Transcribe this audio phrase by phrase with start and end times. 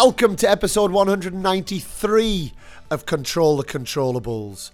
[0.00, 2.52] Welcome to episode 193
[2.88, 4.70] of Control the Controllables.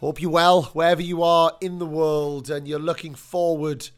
[0.00, 3.90] Hope you're well wherever you are in the world and you're looking forward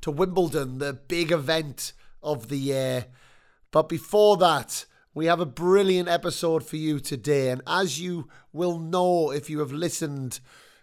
[0.00, 3.06] to Wimbledon, the big event of the year.
[3.70, 7.50] But before that, we have a brilliant episode for you today.
[7.50, 10.40] And as you will know if you have listened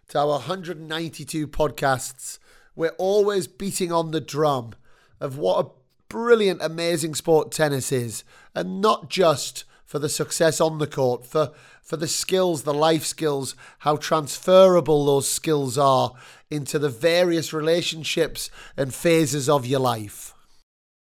[0.07, 2.39] to our 192 podcasts,
[2.73, 4.75] we're always beating on the drum
[5.19, 5.69] of what a
[6.15, 8.23] brilliant, amazing sport tennis is.
[8.55, 11.51] And not just for the success on the court, for,
[11.81, 16.13] for the skills, the life skills, how transferable those skills are
[16.49, 20.33] into the various relationships and phases of your life.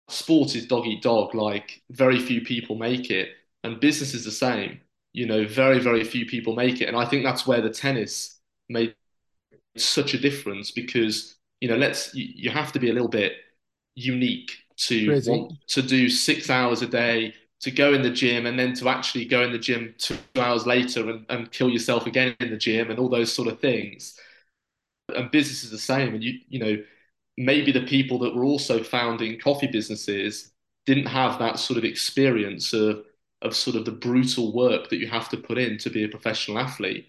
[0.08, 3.32] Sport is dog eat dog, like very few people make it.
[3.66, 4.80] And business is the same.
[5.12, 6.86] You know, very, very few people make it.
[6.86, 8.40] And I think that's where the tennis
[8.70, 8.96] made
[9.76, 13.34] such a difference because, you know, let's, you, you have to be a little bit
[13.96, 15.32] unique to Crazy.
[15.32, 18.90] want to do six hours a day to go in the gym and then to
[18.90, 22.58] actually go in the gym two hours later and, and kill yourself again in the
[22.58, 24.20] gym and all those sort of things.
[25.16, 26.16] And business is the same.
[26.16, 26.84] And you you know
[27.38, 30.52] maybe the people that were also founding coffee businesses
[30.86, 33.04] didn't have that sort of experience of
[33.42, 36.08] of sort of the brutal work that you have to put in to be a
[36.08, 37.08] professional athlete.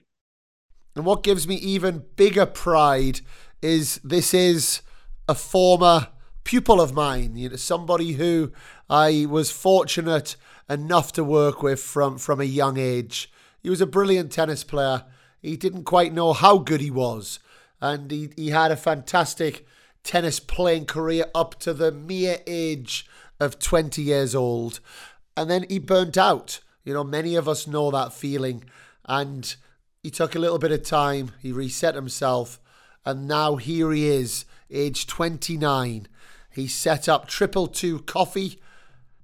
[0.97, 3.21] And what gives me even bigger pride
[3.61, 4.83] is this is
[5.29, 6.09] a former
[6.45, 8.53] pupil of mine, you know, somebody who
[8.89, 10.37] I was fortunate
[10.69, 13.31] enough to work with from, from a young age.
[13.63, 15.05] He was a brilliant tennis player.
[15.41, 17.39] He didn't quite know how good he was.
[17.81, 19.67] And he, he had a fantastic
[20.05, 23.09] tennis playing career up to the mere age
[23.41, 24.81] of 20 years old.
[25.37, 26.61] And then he burnt out.
[26.85, 28.65] You know, many of us know that feeling.
[29.05, 29.55] And
[30.03, 32.59] he took a little bit of time, he reset himself,
[33.05, 36.09] and now here he is, age 29,
[36.53, 38.61] he set up Triple Two Coffee.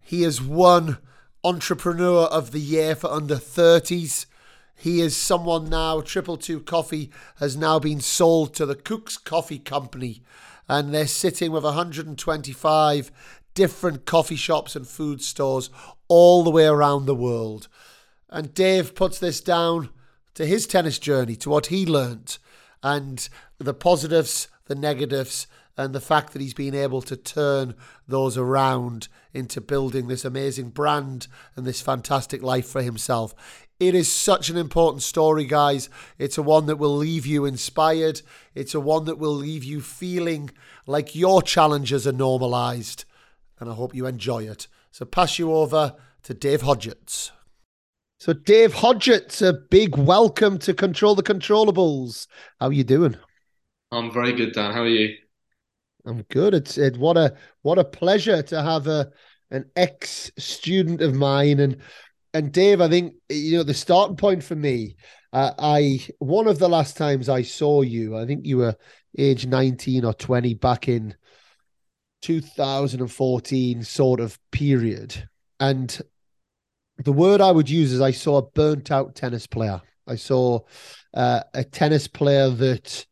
[0.01, 0.99] He has won
[1.45, 4.27] Entrepreneur of the Year for under 30s.
[4.75, 9.59] He is someone now, Triple Two Coffee has now been sold to the Cook's Coffee
[9.59, 10.23] Company,
[10.69, 13.11] and they're sitting with 125
[13.55, 15.69] different coffee shops and food stores
[16.07, 17.69] all the way around the world.
[18.31, 19.91] And Dave puts this down
[20.35, 22.39] to his tennis journey, to what he learnt,
[22.83, 23.29] and
[23.59, 27.75] the positives, the negatives, and the fact that he's been able to turn
[28.09, 33.33] those around into building this amazing brand and this fantastic life for himself.
[33.79, 35.89] It is such an important story, guys.
[36.19, 38.23] It's a one that will leave you inspired.
[38.57, 40.51] It's a one that will leave you feeling
[40.85, 43.05] like your challenges are normalized.
[43.61, 44.67] And I hope you enjoy it.
[44.91, 47.31] So, pass you over to Dave Hodgetts.
[48.19, 52.27] So, Dave Hodgetts, a big welcome to Control the Controllables.
[52.59, 53.17] How are you doing?
[53.93, 54.75] I'm very good, Dan.
[54.75, 55.15] How are you?
[56.07, 56.55] I'm good.
[56.55, 59.11] It's it what a what a pleasure to have a
[59.51, 61.79] an ex student of mine and
[62.35, 62.81] and Dave.
[62.81, 64.97] I think you know the starting point for me.
[65.33, 68.77] Uh, I one of the last times I saw you, I think you were
[69.17, 71.15] age 19 or 20 back in
[72.23, 75.29] 2014 sort of period.
[75.61, 76.01] And
[77.05, 79.81] the word I would use is I saw a burnt out tennis player.
[80.07, 80.61] I saw
[81.15, 83.07] uh, a tennis player that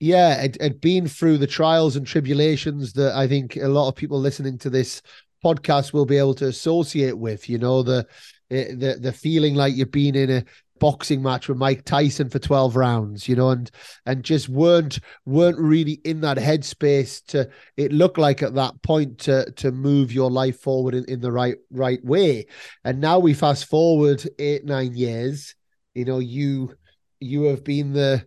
[0.00, 3.96] yeah, it had been through the trials and tribulations that I think a lot of
[3.96, 5.02] people listening to this
[5.44, 7.48] podcast will be able to associate with.
[7.48, 8.06] You know, the
[8.50, 10.44] eh, the the feeling like you've been in a
[10.78, 13.70] boxing match with Mike Tyson for 12 rounds, you know, and
[14.06, 19.18] and just weren't weren't really in that headspace to it looked like at that point
[19.20, 22.46] to to move your life forward in, in the right right way.
[22.84, 25.56] And now we fast forward eight, nine years,
[25.94, 26.76] you know, you
[27.18, 28.24] you have been the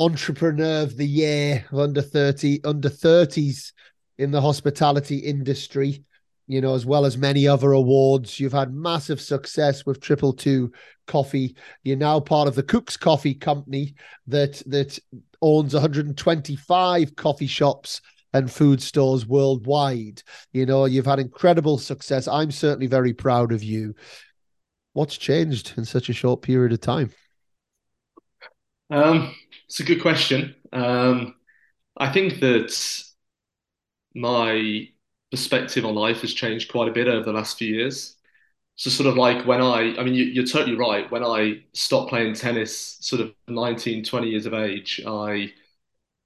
[0.00, 3.72] entrepreneur of the year under 30 under 30s
[4.18, 6.04] in the hospitality industry
[6.48, 8.40] you know as well as many other awards.
[8.40, 10.72] You've had massive success with triple two
[11.06, 11.54] coffee.
[11.84, 13.94] You're now part of the cooks coffee company
[14.26, 14.98] that that
[15.40, 18.00] owns 125 coffee shops
[18.32, 20.22] and food stores worldwide.
[20.52, 22.26] You know you've had incredible success.
[22.26, 23.94] I'm certainly very proud of you.
[24.94, 27.12] What's changed in such a short period of time?
[28.90, 29.34] Um
[29.68, 30.54] it's a good question.
[30.72, 31.34] Um,
[31.96, 33.04] I think that
[34.14, 34.88] my
[35.30, 38.16] perspective on life has changed quite a bit over the last few years.
[38.76, 41.10] So sort of like when I, I mean, you, are totally right.
[41.10, 45.52] When I stopped playing tennis, sort of 19, 20 years of age, I,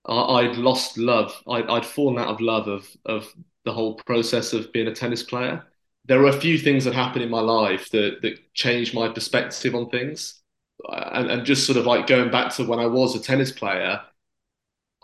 [0.06, 1.34] I would lost love.
[1.48, 3.32] I, I'd fallen out of love of of
[3.64, 5.64] the whole process of being a tennis player.
[6.04, 9.74] There were a few things that happened in my life that that changed my perspective
[9.74, 10.41] on things
[10.90, 14.00] and, and just sort of like going back to when I was a tennis player,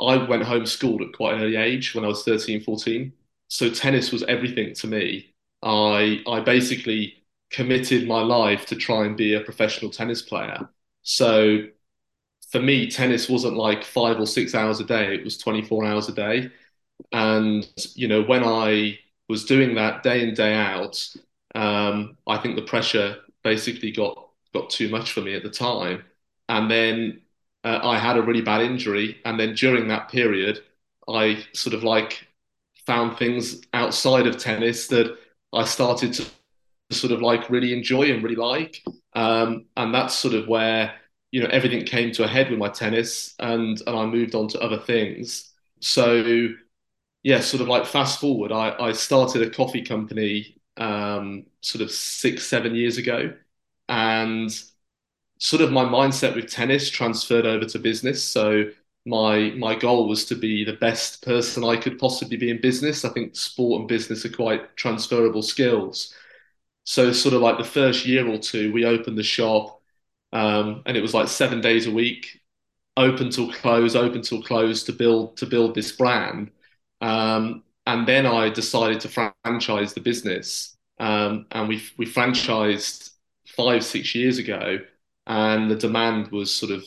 [0.01, 3.13] I went homeschooled at quite an early age when I was 13, 14.
[3.49, 5.35] So tennis was everything to me.
[5.63, 10.69] I I basically committed my life to try and be a professional tennis player.
[11.03, 11.67] So
[12.51, 16.09] for me, tennis wasn't like five or six hours a day, it was 24 hours
[16.09, 16.51] a day.
[17.13, 18.99] And, you know, when I
[19.29, 21.05] was doing that day in, day out,
[21.55, 26.05] um, I think the pressure basically got got too much for me at the time.
[26.49, 27.23] And then
[27.65, 29.21] uh, I had a really bad injury.
[29.25, 30.61] And then during that period,
[31.09, 32.27] I sort of like
[32.87, 35.17] found things outside of tennis that
[35.53, 36.27] I started to
[36.91, 38.83] sort of like really enjoy and really like.
[39.15, 40.95] Um, and that's sort of where
[41.31, 44.49] you know everything came to a head with my tennis, and and I moved on
[44.49, 45.53] to other things.
[45.81, 46.23] So
[47.23, 51.91] yeah, sort of like fast forward, I, I started a coffee company um, sort of
[51.91, 53.35] six seven years ago,
[53.89, 54.51] and
[55.39, 58.23] sort of my mindset with tennis transferred over to business.
[58.23, 58.65] So
[59.07, 63.05] my my goal was to be the best person I could possibly be in business.
[63.05, 66.15] I think sport and business are quite transferable skills.
[66.85, 69.81] So sort of like the first year or two, we opened the shop,
[70.33, 72.41] um, and it was like seven days a week,
[72.97, 76.51] open till close, open till close to build to build this brand.
[77.01, 83.11] Um, and then I decided to franchise the business, um, and we we franchised
[83.59, 84.79] five six years ago,
[85.27, 86.83] and the demand was sort of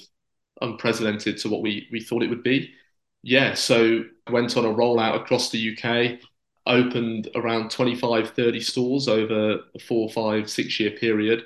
[0.62, 2.74] unprecedented to what we we thought it would be.
[3.22, 6.20] Yeah, so went on a rollout across the UK
[6.66, 11.46] opened around 25, 30 stores over a four, five, six year period.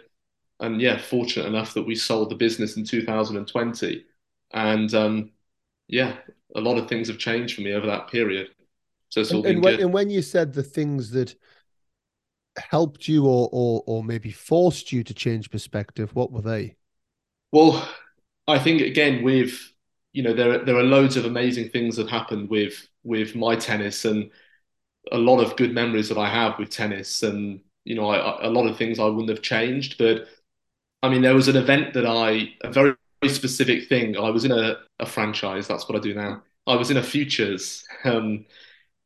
[0.59, 4.05] And yeah, fortunate enough that we sold the business in 2020.
[4.51, 5.31] And um,
[5.87, 6.17] yeah,
[6.55, 8.49] a lot of things have changed for me over that period.
[9.09, 9.79] So it's all and, been and when, good.
[9.81, 11.35] and when you said the things that
[12.57, 16.75] helped you or, or or maybe forced you to change perspective, what were they?
[17.51, 17.87] Well,
[18.47, 19.71] I think again with
[20.13, 24.05] you know there there are loads of amazing things that happened with with my tennis
[24.05, 24.31] and
[25.11, 28.67] a lot of good memories that I have with tennis, and you know, a lot
[28.67, 29.97] of things I wouldn't have changed.
[29.97, 30.27] But
[31.03, 34.17] I mean, there was an event that I, a very, very specific thing.
[34.17, 35.67] I was in a, a franchise.
[35.67, 36.43] That's what I do now.
[36.67, 38.45] I was in a futures um,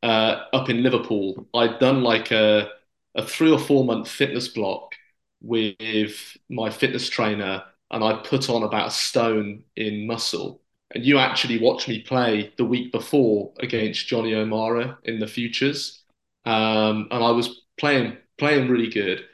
[0.03, 1.47] uh, up in Liverpool.
[1.53, 2.69] I'd done like a,
[3.15, 4.95] a three or four month fitness block
[5.41, 10.61] with my fitness trainer, and I put on about a stone in muscle
[10.91, 16.03] and you actually watched me play the week before against Jonny O'Mara in the futures,
[16.45, 19.25] um, and I was playing playing really good.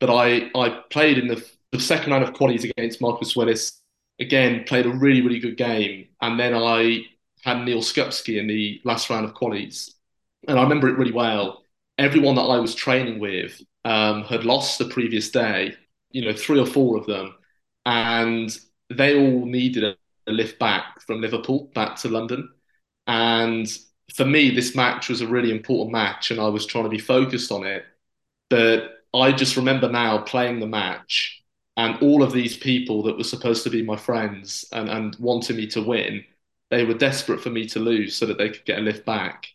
[0.00, 3.80] But I I played in the, the second round of qualies against Marcus Willis.
[4.20, 7.02] Again, played a really really good game, and then I
[7.42, 9.90] had Neal Skupski in the last round of qualies,
[10.48, 11.61] and I remember it really well.
[12.02, 15.74] Everyone that I was training with um, had lost the previous day,
[16.10, 17.34] you know, three or four of them,
[17.86, 18.50] and
[18.90, 19.96] they all needed a
[20.26, 22.48] a lift back from Liverpool back to London.
[23.06, 23.66] And
[24.14, 26.98] for me, this match was a really important match, and I was trying to be
[26.98, 27.84] focused on it.
[28.50, 31.42] But I just remember now playing the match,
[31.76, 35.56] and all of these people that were supposed to be my friends and, and wanted
[35.56, 36.24] me to win,
[36.70, 39.48] they were desperate for me to lose so that they could get a lift back.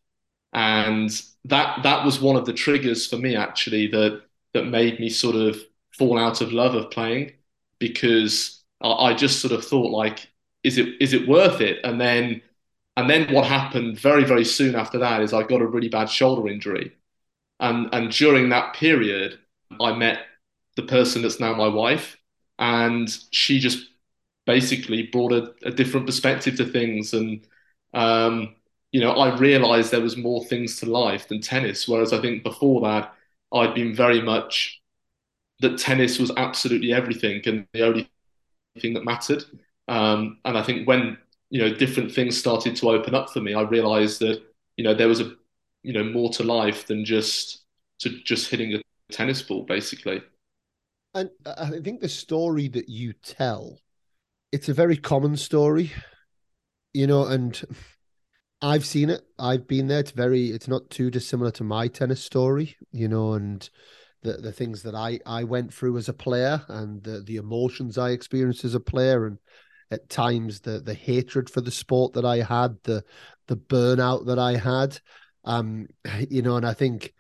[0.54, 1.12] And
[1.48, 4.24] that that was one of the triggers for me actually that
[4.54, 5.60] that made me sort of
[5.98, 7.34] fall out of love of playing
[7.80, 10.30] because I, I just sort of thought like
[10.64, 11.80] is it is it worth it?
[11.84, 12.42] And then
[12.98, 16.10] and then what happened very very soon after that is I got a really bad
[16.10, 16.94] shoulder injury,
[17.60, 19.40] and and during that period
[19.82, 20.22] I met
[20.76, 22.18] the person that's now my wife,
[22.60, 23.90] and she just
[24.46, 27.48] basically brought a, a different perspective to things and.
[27.94, 28.57] Um,
[28.92, 31.88] you know, I realized there was more things to life than tennis.
[31.88, 33.14] Whereas I think before that,
[33.54, 34.82] I'd been very much
[35.60, 38.10] that tennis was absolutely everything and the only
[38.80, 39.44] thing that mattered.
[39.88, 41.18] Um, and I think when
[41.50, 44.42] you know different things started to open up for me, I realised that
[44.76, 45.34] you know there was a
[45.84, 47.64] you know more to life than just
[48.00, 50.22] to just hitting a tennis ball, basically.
[51.14, 53.80] And I think the story that you tell,
[54.52, 55.92] it's a very common story,
[56.94, 57.60] you know, and
[58.62, 59.22] I've seen it.
[59.38, 60.00] I've been there.
[60.00, 60.48] It's very.
[60.48, 63.70] It's not too dissimilar to my tennis story, you know, and
[64.24, 67.98] the the things that I I went through as a player and the the emotions
[67.98, 69.38] I experienced as a player and
[69.92, 73.04] at times the the hatred for the sport that I had, the
[73.48, 75.00] the burnout that I had.
[75.46, 75.88] Um,
[76.30, 77.14] you know, and I think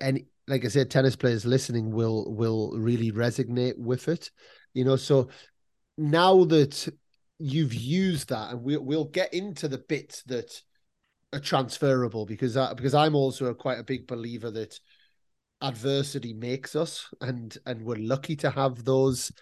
[0.00, 4.30] any like I said, tennis players listening will will really resonate with it.
[4.72, 5.28] You know, so
[5.98, 6.88] now that
[7.38, 10.62] you've used that, and we'll we'll get into the bits that
[11.32, 14.78] are transferable because I, because I'm also a, quite a big believer that
[15.60, 19.32] adversity makes us, and and we're lucky to have those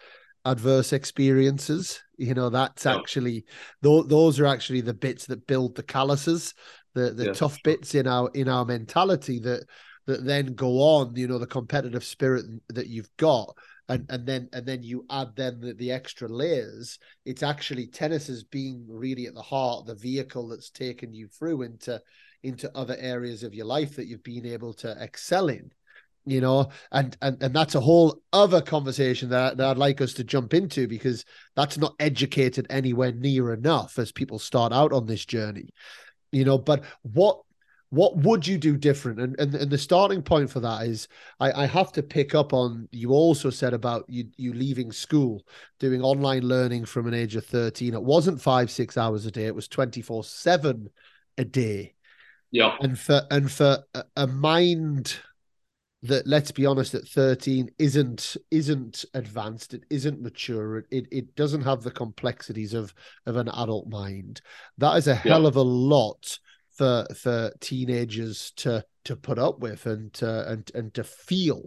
[0.45, 2.00] adverse experiences.
[2.16, 3.45] You know, that's actually
[3.83, 6.55] th- those are actually the bits that build the calluses,
[6.95, 9.64] the the yeah, tough bits in our in our mentality that
[10.07, 13.57] that then go on, you know, the competitive spirit that you've got,
[13.88, 16.99] and and then and then you add then the, the extra layers.
[17.25, 21.62] It's actually tennis as being really at the heart, the vehicle that's taken you through
[21.62, 22.00] into
[22.43, 25.71] into other areas of your life that you've been able to excel in
[26.26, 30.12] you know and and and that's a whole other conversation that, that i'd like us
[30.12, 31.25] to jump into because
[31.55, 35.69] that's not educated anywhere near enough as people start out on this journey
[36.33, 37.40] you know but what
[37.90, 39.21] what would you do different?
[39.21, 41.09] And and, and the starting point for that is
[41.40, 45.47] I, I have to pick up on you also said about you you leaving school
[45.78, 49.47] doing online learning from an age of 13 it wasn't five six hours a day.
[49.47, 50.90] It was 24 7
[51.38, 51.95] a day.
[52.50, 52.76] Yeah.
[52.81, 55.19] And for and for a, a mind
[56.02, 61.62] that let's be honest at 13 isn't isn't advanced it isn't mature it it doesn't
[61.62, 62.95] have the complexities of
[63.26, 64.40] of an adult mind.
[64.78, 65.49] That is a hell yeah.
[65.49, 66.38] of a lot
[66.76, 71.64] for for teenagers to to put up with and to and and to feel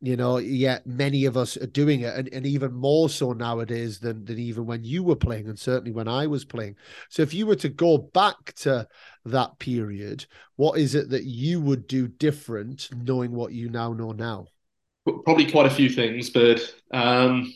[0.00, 2.14] you know yet many of us are doing it.
[2.14, 5.92] And, and even more so nowadays than than even when you were playing and certainly
[5.92, 6.76] when i was playing.
[7.08, 8.86] So if you were to go back to
[9.24, 14.12] that period what is it that you would do different knowing what you now know
[14.12, 14.46] now?
[15.24, 16.60] Probably quite a few things but
[16.92, 17.52] um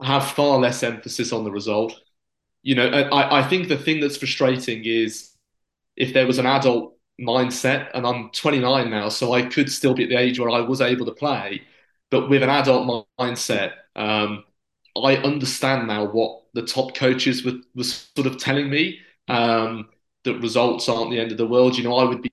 [0.00, 2.00] I have far less emphasis on the result.
[2.62, 5.33] You know I, I think the thing that's frustrating is
[5.96, 10.04] if there was an adult mindset, and I'm 29 now, so I could still be
[10.04, 11.62] at the age where I was able to play,
[12.10, 14.44] but with an adult mindset, um,
[14.96, 19.00] I understand now what the top coaches were, were sort of telling me.
[19.28, 19.88] Um,
[20.24, 21.76] that results aren't the end of the world.
[21.76, 22.32] You know, I would be,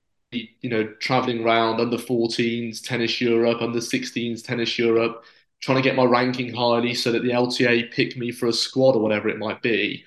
[0.62, 5.24] you know, traveling around under 14s, tennis Europe, under 16s, tennis Europe,
[5.62, 8.96] trying to get my ranking highly so that the LTA pick me for a squad
[8.96, 10.06] or whatever it might be.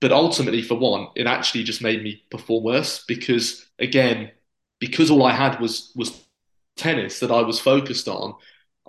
[0.00, 4.32] But ultimately, for one, it actually just made me perform worse because, again,
[4.80, 6.24] because all I had was was
[6.76, 8.34] tennis that I was focused on,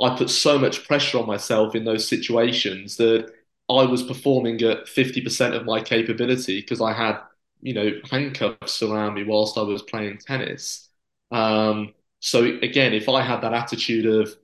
[0.02, 3.32] I put so much pressure on myself in those situations that
[3.70, 7.20] I was performing at 50% of my capability because I had,
[7.62, 10.90] you know, handcuffs around me whilst I was playing tennis.
[11.32, 14.36] Um, so again, if I had that attitude of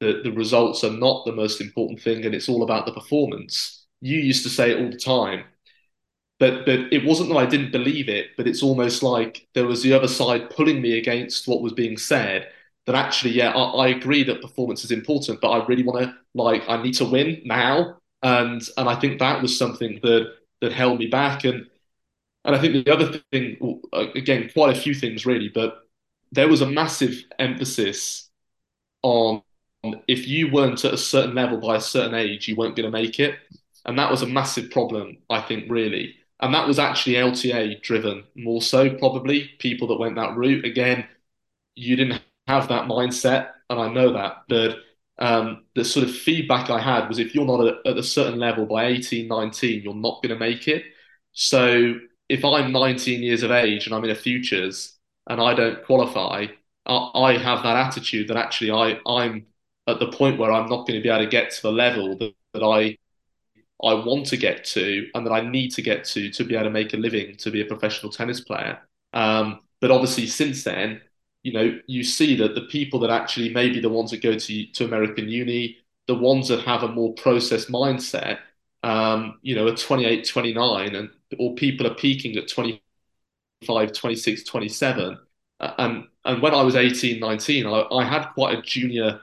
[0.00, 3.86] the, the results are not the most important thing and it's all about the performance,
[4.00, 5.44] you used to say it all the time
[6.38, 9.82] but but it wasn't that I didn't believe it, but it's almost like there was
[9.82, 12.48] the other side pulling me against what was being said.
[12.86, 16.14] That actually, yeah, I, I agree that performance is important, but I really want to
[16.34, 20.72] like I need to win now, and and I think that was something that that
[20.72, 21.66] held me back, and
[22.44, 25.80] and I think the other thing, again, quite a few things really, but
[26.32, 28.30] there was a massive emphasis
[29.02, 29.42] on
[30.08, 32.92] if you weren't at a certain level by a certain age, you weren't going to
[32.92, 33.36] make it.
[33.86, 36.16] And that was a massive problem, I think, really.
[36.40, 40.64] And that was actually LTA driven more so, probably people that went that route.
[40.64, 41.06] Again,
[41.74, 44.44] you didn't have that mindset, and I know that.
[44.48, 44.78] But
[45.18, 48.38] um, the sort of feedback I had was if you're not at, at a certain
[48.38, 50.84] level by 18, 19, you're not going to make it.
[51.32, 51.94] So
[52.28, 56.46] if I'm 19 years of age and I'm in a futures and I don't qualify,
[56.86, 59.46] I, I have that attitude that actually I, I'm
[59.86, 62.16] at the point where I'm not going to be able to get to the level
[62.18, 62.98] that, that I
[63.84, 66.64] I want to get to and that I need to get to to be able
[66.64, 68.80] to make a living to be a professional tennis player.
[69.12, 71.00] Um, but obviously, since then,
[71.42, 74.66] you know, you see that the people that actually maybe the ones that go to
[74.66, 78.38] to American uni, the ones that have a more process mindset,
[78.82, 85.18] um, you know, are 28, 29, and or people are peaking at 25, 26, 27.
[85.60, 89.20] and and when I was 18, 19, I, I had quite a junior,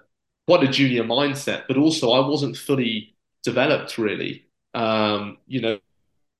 [0.47, 4.44] quite a junior mindset, but also I wasn't fully developed really.
[4.75, 5.79] Um, you know,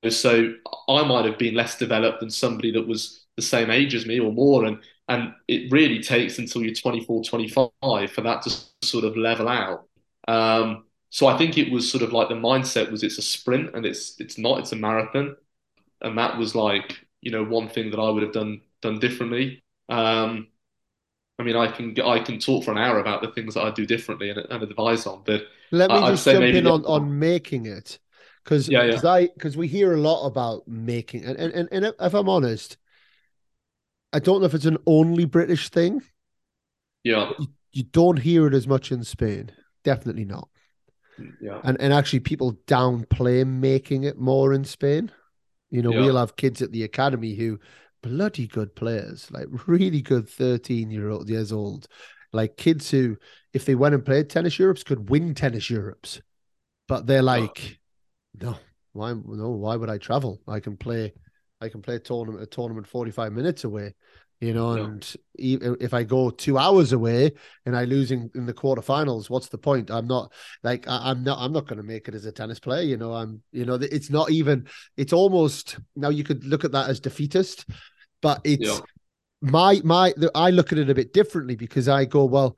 [0.09, 0.53] so
[0.89, 4.19] I might have been less developed than somebody that was the same age as me
[4.19, 4.65] or more.
[4.65, 8.49] And and it really takes until you're 24, 25 for that to
[8.83, 9.87] sort of level out.
[10.27, 13.75] Um, so I think it was sort of like the mindset was it's a sprint
[13.75, 15.35] and it's it's not it's a marathon,
[16.01, 19.63] and that was like you know one thing that I would have done done differently.
[19.89, 20.47] Um,
[21.39, 23.71] I mean, I can I can talk for an hour about the things that I
[23.71, 27.65] do differently and, and advise on, but let me just jump in on, on making
[27.65, 27.99] it
[28.45, 29.09] because yeah, yeah.
[29.09, 32.77] I because we hear a lot about making and, and and if I'm honest,
[34.13, 36.03] I don't know if it's an only British thing.
[37.03, 39.51] Yeah, you, you don't hear it as much in Spain.
[39.83, 40.47] Definitely not.
[41.41, 45.11] Yeah, and and actually, people downplay making it more in Spain.
[45.71, 46.01] You know, yeah.
[46.01, 47.59] we'll have kids at the academy who
[48.03, 51.87] bloody good players, like really good 13 year old years old,
[52.31, 53.17] like kids who,
[53.53, 56.21] if they went and played tennis Europes, could win tennis Europes.
[56.87, 57.79] But they're like,
[58.41, 58.57] no,
[58.93, 60.41] why no, why would I travel?
[60.47, 61.13] I can play
[61.61, 63.93] I can play a tournament a tournament 45 minutes away.
[64.41, 67.31] you know, and if I go two hours away
[67.65, 69.89] and I lose in, in the quarterfinals, what's the point?
[69.89, 72.59] I'm not like I, am not I'm not going to make it as a tennis
[72.59, 72.83] player.
[72.83, 76.73] You know, I'm you know it's not even it's almost now you could look at
[76.73, 77.65] that as defeatist,
[78.21, 78.79] but it's yeah.
[79.41, 82.57] my my I look at it a bit differently because I go well.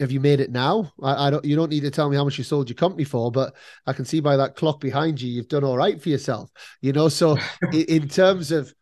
[0.00, 0.92] Have you made it now?
[1.02, 1.44] I, I don't.
[1.44, 3.54] You don't need to tell me how much you sold your company for, but
[3.86, 6.50] I can see by that clock behind you, you've done all right for yourself.
[6.80, 7.36] You know, so
[7.72, 8.72] in, in terms of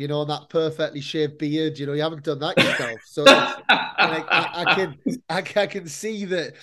[0.00, 1.78] you know, that perfectly shaved beard.
[1.78, 3.00] You know, you haven't done that yourself.
[3.04, 4.98] So I, I, I, can,
[5.28, 6.54] I, I, can see that.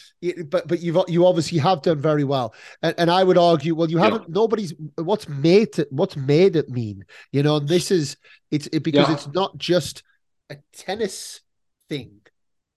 [0.50, 3.90] but but you've you obviously have done very well, and, and I would argue, well,
[3.90, 4.24] you haven't.
[4.24, 4.30] Yeah.
[4.30, 5.88] Nobody's what's made it.
[5.92, 7.06] What's made it mean?
[7.32, 8.18] You know, and this is
[8.50, 9.14] it's it, because yeah.
[9.14, 10.02] it's not just
[10.50, 11.42] a tennis
[11.90, 12.22] thing.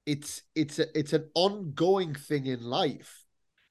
[0.07, 3.25] It's it's a it's an ongoing thing in life,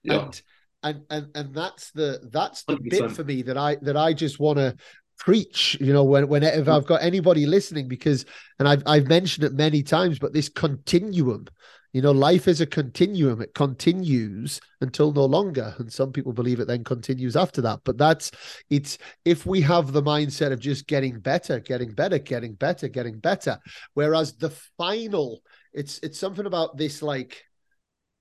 [0.03, 0.25] yeah.
[0.25, 0.41] and
[0.83, 2.89] and and and that's the that's the 100%.
[2.89, 4.75] bit for me that I that I just want to
[5.19, 8.25] preach you know when whenever i've got anybody listening because
[8.57, 11.45] and i've i've mentioned it many times but this continuum
[11.91, 16.61] you know life is a continuum it continues until no longer and some people believe
[16.61, 18.31] it then continues after that but that's
[18.69, 23.19] it's if we have the mindset of just getting better getting better getting better getting
[23.19, 23.59] better
[23.95, 25.41] whereas the final
[25.73, 27.43] it's it's something about this like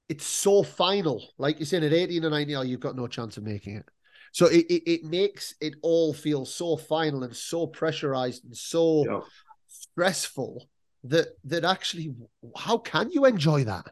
[0.08, 3.36] it's so final like you're saying at 18 or 19 oh, you've got no chance
[3.36, 3.88] of making it
[4.32, 9.04] so it, it, it makes it all feel so final and so pressurized and so
[9.08, 9.20] yeah.
[9.66, 10.68] stressful
[11.04, 12.14] that that actually
[12.56, 13.86] how can you enjoy that?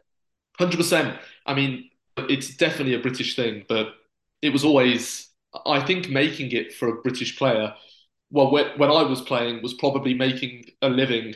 [0.57, 1.17] Hundred percent.
[1.45, 3.89] I mean, it's definitely a British thing, but
[4.41, 5.29] it was always
[5.65, 7.73] I think making it for a British player.
[8.29, 11.35] Well, when I was playing, was probably making a living.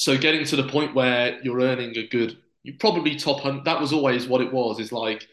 [0.00, 3.66] So getting to the point where you're earning a good, you probably top hundred.
[3.66, 4.80] That was always what it was.
[4.80, 5.28] Is like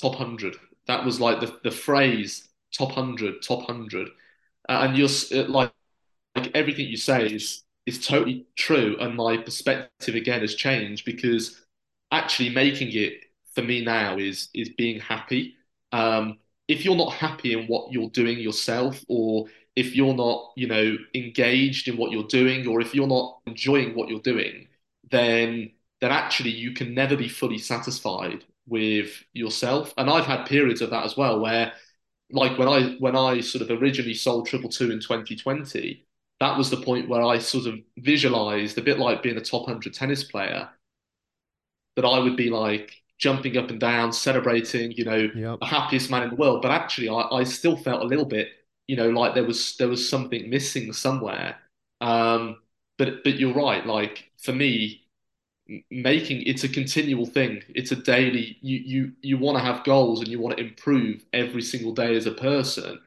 [0.00, 0.54] top hundred
[0.86, 4.08] that was like the, the phrase top 100, top 100.
[4.68, 5.08] Uh, and you're
[5.48, 5.72] like,
[6.36, 8.96] like everything you say is is totally true.
[9.00, 11.60] And my perspective again has changed because
[12.12, 13.14] actually making it
[13.54, 15.56] for me now is is being happy.
[15.92, 20.66] Um, if you're not happy in what you're doing yourself, or if you're not, you
[20.66, 24.68] know, engaged in what you're doing, or if you're not enjoying what you're doing,
[25.10, 29.94] then then actually you can never be fully satisfied with yourself.
[29.96, 31.72] And I've had periods of that as well, where
[32.30, 36.04] like when I when I sort of originally sold Triple Two in 2020,
[36.40, 39.62] that was the point where I sort of visualized a bit like being a top
[39.62, 40.68] 100 tennis player,
[41.96, 45.60] that I would be like jumping up and down, celebrating, you know, yep.
[45.60, 46.62] the happiest man in the world.
[46.62, 48.48] But actually, I, I still felt a little bit,
[48.92, 51.56] you know, like there was there was something missing somewhere.
[52.02, 52.58] Um,
[52.98, 53.86] but but you're right.
[53.86, 55.06] Like for me,
[55.90, 60.20] making it's a continual thing it's a daily you you you want to have goals
[60.20, 62.98] and you want to improve every single day as a person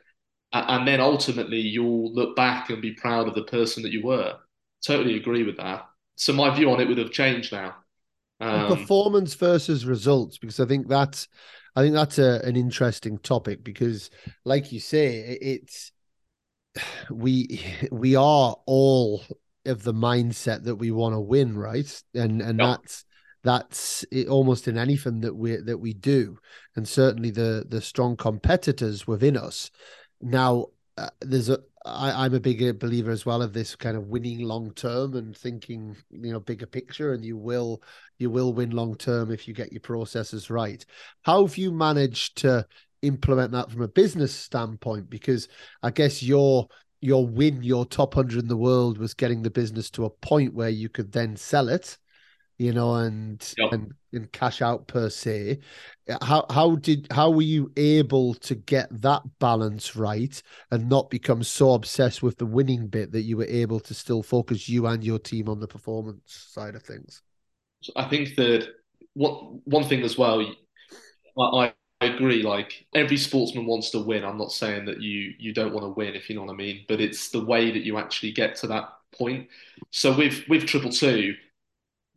[0.53, 4.35] and then ultimately you'll look back and be proud of the person that you were
[4.83, 7.75] totally agree with that so my view on it would have changed now
[8.39, 11.27] um, performance versus results because i think that's
[11.75, 14.09] i think that's a, an interesting topic because
[14.43, 15.91] like you say it's
[17.09, 17.61] we
[17.91, 19.23] we are all
[19.65, 22.03] of the mindset that we want to win, right?
[22.13, 22.67] And and yep.
[22.67, 23.05] that's
[23.43, 26.37] that's it almost in anything that we that we do,
[26.75, 29.71] and certainly the the strong competitors within us.
[30.21, 34.07] Now, uh, there's a I, I'm a bigger believer as well of this kind of
[34.07, 37.81] winning long term and thinking, you know, bigger picture, and you will
[38.17, 40.85] you will win long term if you get your processes right.
[41.23, 42.65] How have you managed to
[43.01, 45.09] implement that from a business standpoint?
[45.09, 45.47] Because
[45.83, 46.67] I guess you're
[47.01, 50.53] your win, your top hundred in the world was getting the business to a point
[50.53, 51.97] where you could then sell it,
[52.57, 53.73] you know, and yep.
[53.73, 55.59] and, and cash out per se.
[56.21, 61.43] How how did how were you able to get that balance right and not become
[61.43, 65.03] so obsessed with the winning bit that you were able to still focus you and
[65.03, 67.21] your team on the performance side of things?
[67.95, 68.69] I think that
[69.13, 70.41] one one thing as well,
[71.37, 72.43] I, I agree.
[72.43, 74.23] Like every sportsman wants to win.
[74.23, 76.57] I'm not saying that you you don't want to win, if you know what I
[76.57, 76.85] mean.
[76.87, 79.49] But it's the way that you actually get to that point.
[79.91, 81.35] So with with Triple Two,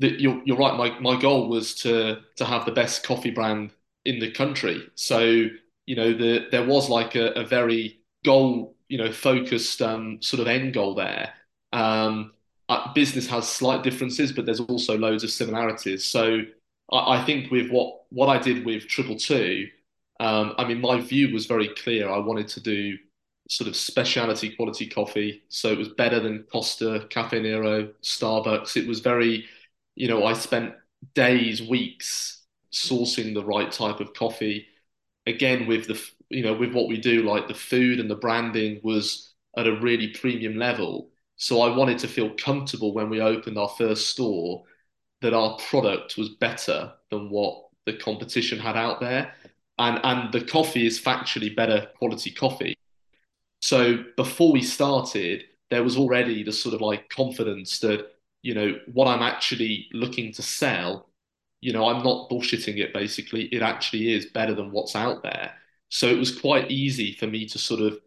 [0.00, 0.76] that you're you're right.
[0.76, 3.72] My my goal was to to have the best coffee brand
[4.04, 4.82] in the country.
[4.94, 5.20] So
[5.86, 10.40] you know the there was like a, a very goal you know focused um, sort
[10.40, 11.34] of end goal there.
[11.72, 12.32] Um,
[12.68, 16.04] uh, business has slight differences, but there's also loads of similarities.
[16.04, 16.40] So
[16.92, 19.68] I, I think with what what I did with Triple Two,
[20.20, 22.08] um, I mean, my view was very clear.
[22.08, 22.96] I wanted to do
[23.48, 28.76] sort of specialty quality coffee, so it was better than Costa, Caffè Nero, Starbucks.
[28.76, 29.46] It was very,
[29.94, 30.74] you know, I spent
[31.14, 34.66] days, weeks sourcing the right type of coffee.
[35.26, 38.80] Again, with the you know with what we do, like the food and the branding
[38.82, 41.10] was at a really premium level.
[41.38, 44.64] So I wanted to feel comfortable when we opened our first store
[45.22, 49.32] that our product was better than what the competition had out there.
[49.78, 52.76] And, and the coffee is factually better quality coffee.
[53.62, 58.06] So before we started, there was already the sort of like confidence that,
[58.42, 61.08] you know, what I'm actually looking to sell,
[61.60, 63.44] you know, I'm not bullshitting it basically.
[63.46, 65.52] It actually is better than what's out there.
[65.88, 68.00] So it was quite easy for me to sort of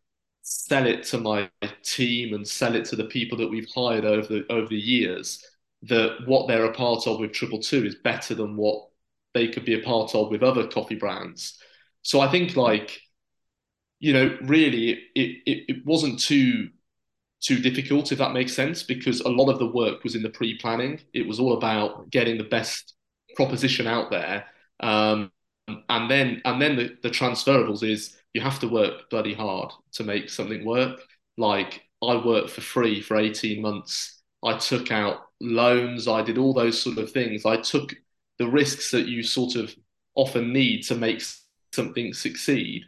[0.52, 1.50] sell it to my
[1.82, 5.44] team and sell it to the people that we've hired over the over the years
[5.84, 8.90] that what they're a part of with Triple Two is better than what
[9.34, 11.58] they could be a part of with other coffee brands.
[12.02, 13.00] So I think like,
[14.00, 16.70] you know, really it it, it wasn't too
[17.40, 20.30] too difficult if that makes sense because a lot of the work was in the
[20.30, 21.00] pre-planning.
[21.14, 22.94] It was all about getting the best
[23.36, 24.46] proposition out there.
[24.82, 25.32] Um,
[25.88, 30.04] and then and then the, the transferables is you have to work bloody hard to
[30.04, 31.00] make something work.
[31.38, 34.22] Like I worked for free for 18 months.
[34.44, 36.08] I took out loans.
[36.08, 37.46] I did all those sort of things.
[37.46, 37.94] I took
[38.40, 39.74] the risks that you sort of
[40.16, 41.22] often need to make
[41.74, 42.84] something succeed.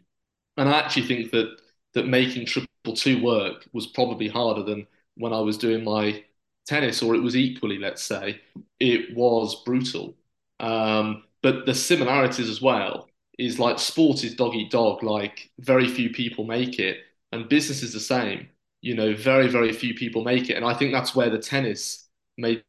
[0.57, 1.57] And I actually think that
[1.93, 6.23] that making triple two work was probably harder than when I was doing my
[6.65, 8.41] tennis, or it was equally, let's say,
[8.79, 10.15] it was brutal.
[10.59, 15.03] Um, but the similarities as well is like sport is dog eat dog.
[15.03, 16.97] Like very few people make it,
[17.31, 18.49] and business is the same.
[18.81, 22.09] You know, very very few people make it, and I think that's where the tennis
[22.37, 22.63] made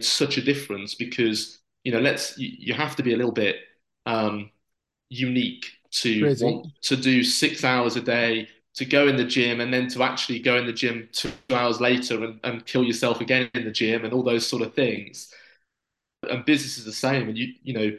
[0.00, 3.56] such a difference because you know, let's you, you have to be a little bit
[4.06, 4.50] um,
[5.10, 6.44] unique to Crazy.
[6.44, 10.02] want to do six hours a day to go in the gym and then to
[10.02, 13.70] actually go in the gym two hours later and, and kill yourself again in the
[13.70, 15.32] gym and all those sort of things
[16.28, 17.28] and business is the same.
[17.28, 17.98] And you, you know,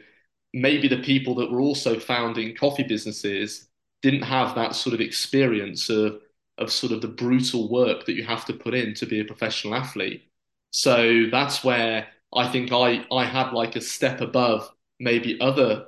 [0.52, 3.68] maybe the people that were also founding coffee businesses
[4.02, 6.20] didn't have that sort of experience of
[6.58, 9.24] of sort of the brutal work that you have to put in to be a
[9.24, 10.30] professional athlete.
[10.72, 15.86] So that's where I think I I had like a step above maybe other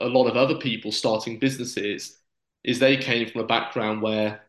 [0.00, 2.18] a lot of other people starting businesses
[2.64, 4.42] is they came from a background where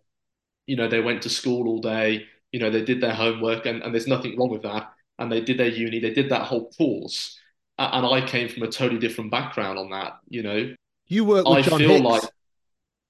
[0.66, 3.84] you know they went to school all day you know they did their homework and,
[3.84, 6.70] and there's nothing wrong with that and they did their uni, they did that whole
[6.72, 7.40] course.
[7.80, 10.74] And I came from a totally different background on that, you know.
[11.08, 12.04] You work with I John feel Hicks.
[12.04, 12.24] like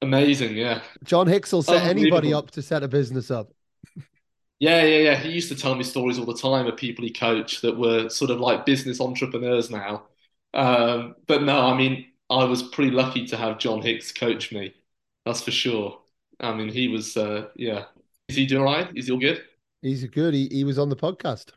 [0.01, 0.81] amazing, yeah.
[1.03, 3.51] John Hicks will set anybody up to set a business up.
[4.59, 5.15] Yeah, yeah, yeah.
[5.15, 8.09] He used to tell me stories all the time of people he coached that were
[8.09, 10.07] sort of like business entrepreneurs now.
[10.53, 14.73] Um, but no, I mean, I was pretty lucky to have John Hicks coach me.
[15.25, 15.99] That's for sure.
[16.39, 17.85] I mean, he was, uh, yeah.
[18.29, 18.89] Is he doing all right?
[18.95, 19.43] Is he all good?
[19.81, 20.33] He's good.
[20.35, 21.51] He, he was on the podcast.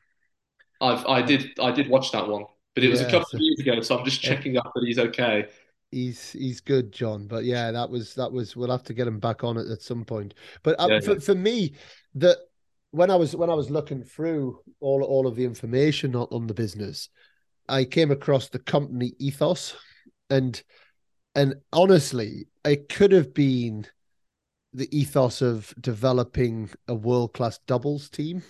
[0.81, 2.45] I've I did I did watch that one,
[2.81, 4.73] but it was yeah, a couple so, of years ago, so I'm just checking up
[4.75, 5.47] that he's okay.
[5.91, 7.27] He's he's good, John.
[7.27, 8.57] But yeah, that was that was.
[8.57, 10.35] We'll have to get him back on it at some point.
[10.63, 11.19] But uh, yeah, for, yeah.
[11.19, 11.75] for me,
[12.15, 12.39] that
[12.93, 16.47] when I was when I was looking through all all of the information on, on
[16.47, 17.11] the business,
[17.69, 19.77] I came across the company ethos,
[20.31, 20.63] and
[21.35, 23.87] and honestly, it could have been
[24.73, 28.43] the ethos of developing a world class doubles team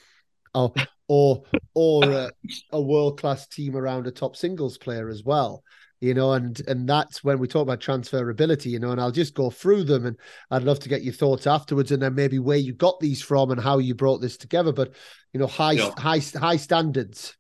[0.55, 0.73] or
[1.09, 1.43] or
[1.75, 2.31] or a,
[2.73, 5.63] a world class team around a top singles player as well
[6.01, 9.35] you know and and that's when we talk about transferability you know and i'll just
[9.35, 10.17] go through them and
[10.51, 13.51] i'd love to get your thoughts afterwards and then maybe where you got these from
[13.51, 14.95] and how you brought this together but
[15.33, 15.91] you know high yeah.
[15.99, 17.37] high high standards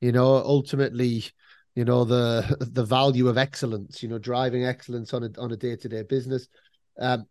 [0.00, 1.24] you know ultimately
[1.74, 5.56] you know the the value of excellence you know driving excellence on a on a
[5.56, 6.48] day-to-day business
[7.00, 7.26] um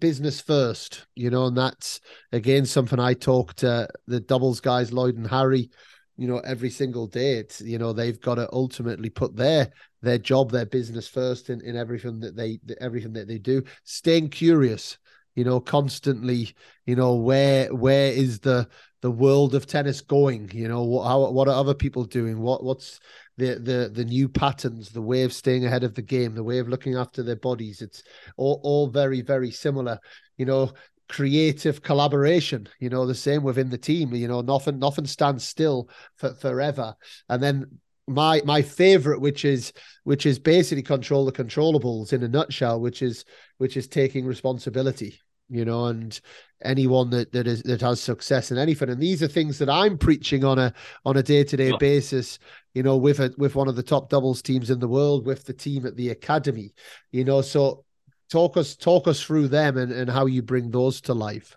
[0.00, 2.00] business first, you know, and that's
[2.32, 5.70] again something I talk to the doubles guys, Lloyd and Harry,
[6.16, 7.34] you know, every single day.
[7.34, 9.70] It's you know they've got to ultimately put their
[10.02, 13.62] their job, their business first in, in everything that they everything that they do.
[13.84, 14.98] Staying curious,
[15.38, 16.52] you know, constantly,
[16.84, 18.66] you know, where where is the
[19.02, 20.50] the world of tennis going?
[20.52, 22.40] You know, what how what are other people doing?
[22.40, 22.98] What what's
[23.36, 26.58] the the the new patterns, the way of staying ahead of the game, the way
[26.58, 27.82] of looking after their bodies.
[27.82, 28.02] It's
[28.36, 30.00] all, all very very similar.
[30.38, 30.72] You know,
[31.08, 32.68] creative collaboration.
[32.80, 34.12] You know, the same within the team.
[34.16, 36.96] You know, nothing nothing stands still for forever.
[37.28, 39.72] And then my my favorite which is
[40.02, 43.24] which is basically control the controllables in a nutshell which is
[43.58, 46.20] which is taking responsibility you know, and
[46.62, 48.90] anyone that that is that has success in anything.
[48.90, 50.72] And these are things that I'm preaching on a
[51.04, 52.38] on a day to day basis.
[52.74, 55.44] You know, with a with one of the top doubles teams in the world, with
[55.44, 56.74] the team at the academy.
[57.12, 57.84] You know, so
[58.30, 61.56] talk us talk us through them and and how you bring those to life.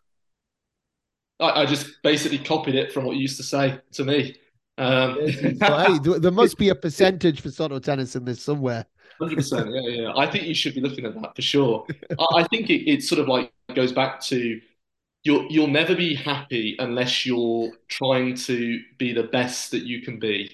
[1.39, 4.35] I, I just basically copied it from what you used to say to me.
[4.77, 8.85] Um, hey, there must be a percentage for Soto tennis in this somewhere.
[9.21, 10.13] Hundred percent, yeah, yeah.
[10.15, 11.85] I think you should be looking at that for sure.
[12.17, 14.59] I, I think it, it sort of like goes back to
[15.23, 20.19] you'll you'll never be happy unless you're trying to be the best that you can
[20.19, 20.51] be.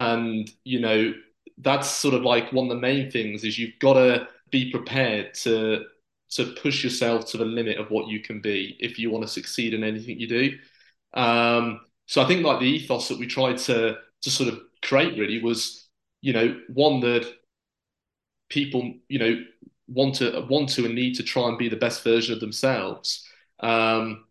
[0.00, 1.14] And you know,
[1.58, 5.34] that's sort of like one of the main things is you've got to be prepared
[5.34, 5.84] to
[6.32, 9.28] to push yourself to the limit of what you can be if you want to
[9.28, 10.58] succeed in anything you do.
[11.14, 15.18] Um, so I think like the ethos that we tried to to sort of create
[15.18, 15.88] really was,
[16.22, 17.32] you know, one that
[18.50, 19.44] people, you know,
[19.88, 23.26] want to want to and need to try and be the best version of themselves.
[23.60, 24.24] Um,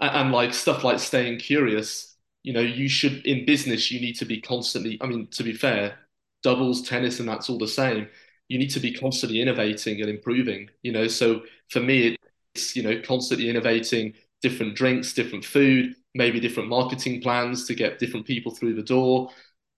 [0.00, 4.14] and, and like stuff like staying curious, you know, you should in business you need
[4.18, 4.98] to be constantly.
[5.00, 5.98] I mean, to be fair,
[6.42, 8.08] doubles, tennis, and that's all the same.
[8.48, 10.68] You need to be constantly innovating and improving.
[10.82, 12.16] You know, so for me,
[12.54, 17.98] it's you know constantly innovating different drinks, different food, maybe different marketing plans to get
[17.98, 19.30] different people through the door,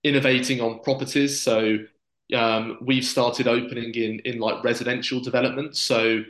[0.03, 1.39] innovating on properties.
[1.39, 1.77] So
[2.33, 5.75] um, we've started opening in in like residential development.
[5.75, 6.23] So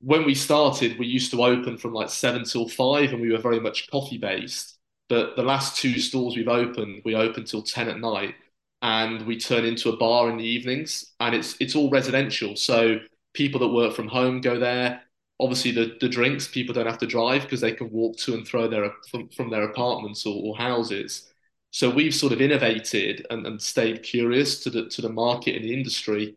[0.00, 3.38] when we started, we used to open from like seven till five, and we were
[3.38, 4.78] very much coffee based.
[5.08, 8.34] But the last two stores we've opened, we open till ten at night,
[8.82, 12.56] and we turn into a bar in the evenings, and it's it's all residential.
[12.56, 12.98] So
[13.34, 15.02] people that work from home go there.
[15.40, 18.46] Obviously, the, the drinks people don't have to drive because they can walk to and
[18.46, 21.33] fro their from, from their apartments or, or houses.
[21.74, 25.64] So we've sort of innovated and, and stayed curious to the to the market and
[25.64, 26.36] the industry.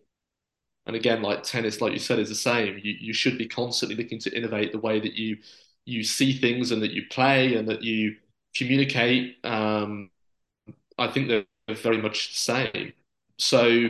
[0.87, 2.79] And again, like tennis, like you said, is the same.
[2.83, 5.37] You you should be constantly looking to innovate the way that you
[5.85, 8.15] you see things and that you play and that you
[8.55, 9.37] communicate.
[9.45, 10.09] Um,
[10.97, 11.45] I think they're
[11.75, 12.93] very much the same.
[13.37, 13.89] So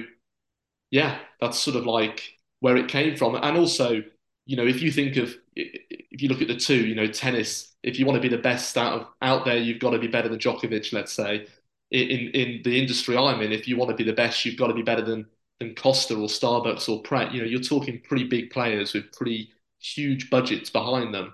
[0.91, 3.35] yeah, that's sort of like where it came from.
[3.35, 4.03] And also,
[4.45, 7.75] you know, if you think of if you look at the two, you know, tennis
[7.87, 10.07] if you want to be the best out of out there, you've got to be
[10.07, 11.47] better than Djokovic, let's say.
[11.91, 14.67] In in the industry I'm in, if you want to be the best, you've got
[14.67, 15.25] to be better than
[15.59, 17.33] than Costa or Starbucks or Pret.
[17.33, 21.33] You know, you're talking pretty big players with pretty huge budgets behind them.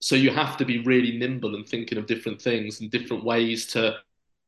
[0.00, 3.66] So you have to be really nimble and thinking of different things and different ways
[3.68, 3.96] to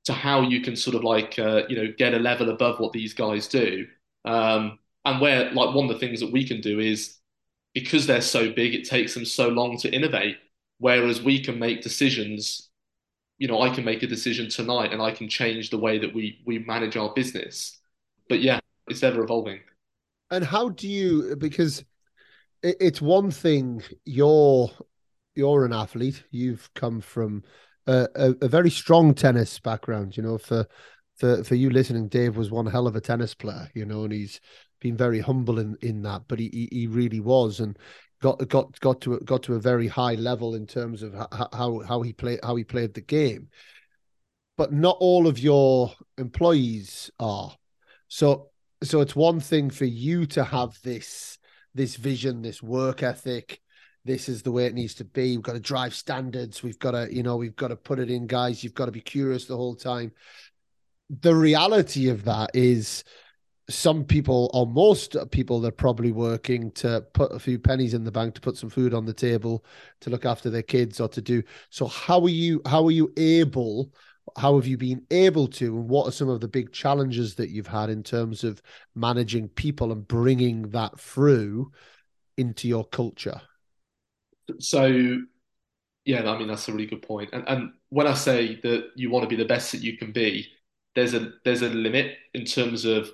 [0.05, 2.93] to how you can sort of like uh, you know get a level above what
[2.93, 3.87] these guys do.
[4.25, 7.19] Um, and where like one of the things that we can do is
[7.75, 10.39] because they're so big, it takes them so long to innovate.
[10.83, 12.71] Whereas we can make decisions,
[13.39, 16.13] you know, I can make a decision tonight and I can change the way that
[16.13, 17.81] we we manage our business.
[18.29, 19.61] But yeah, it's ever evolving.
[20.33, 21.85] And how do you because
[22.65, 24.73] it's one thing you're
[25.37, 26.25] you're an athlete.
[26.33, 27.45] You've come from
[27.87, 30.17] a, a, a, very strong tennis background.
[30.17, 30.67] You know, for
[31.15, 33.71] for for you listening, Dave was one hell of a tennis player.
[33.73, 34.41] You know, and he's
[34.81, 37.61] been very humble in in that, but he he, he really was.
[37.61, 37.79] And
[38.23, 41.13] got got got to got to a very high level in terms of
[41.53, 43.49] how how he played how he played the game.
[44.57, 47.55] But not all of your employees are.
[48.09, 48.51] So
[48.83, 51.39] so it's one thing for you to have this
[51.75, 53.61] this vision, this work ethic.
[54.05, 55.37] This is the way it needs to be.
[55.37, 56.63] We've got to drive standards.
[56.63, 58.65] We've got to, you know, we've got to put it in, guys.
[58.65, 60.11] You've got to be curious the whole time.
[61.21, 63.05] The reality of that is
[63.73, 68.13] some people or most people they're probably working to put a few pennies in the
[68.13, 69.65] bank to put some food on the table
[70.01, 71.43] to look after their kids or to do.
[71.71, 73.93] So how are you how are you able
[74.37, 77.51] how have you been able to and what are some of the big challenges that
[77.51, 78.63] you've had in terms of
[78.95, 81.73] managing people and bringing that through
[82.37, 83.41] into your culture?
[84.61, 85.19] So
[86.05, 87.31] yeah i mean that's a really good point.
[87.33, 90.13] And and when i say that you want to be the best that you can
[90.13, 90.49] be
[90.95, 93.11] there's a there's a limit in terms of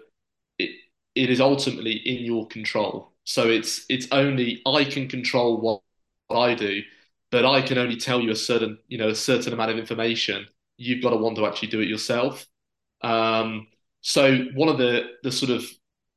[1.15, 3.13] it, is ultimately in your control.
[3.25, 5.83] So it's it's only I can control what,
[6.29, 6.83] what I do,
[7.31, 10.47] but I can only tell you a certain you know a certain amount of information.
[10.77, 12.47] You've got to want to actually do it yourself.
[13.03, 13.69] Um,
[14.01, 15.65] so one of the the sort of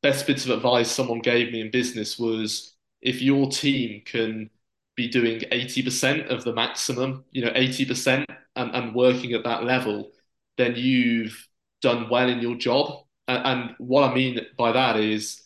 [0.01, 4.49] best bits of advice someone gave me in business was if your team can
[4.95, 8.25] be doing 80% of the maximum, you know, 80%
[8.55, 10.11] and, and working at that level,
[10.57, 11.47] then you've
[11.81, 13.05] done well in your job.
[13.37, 15.43] And, what I mean by that is,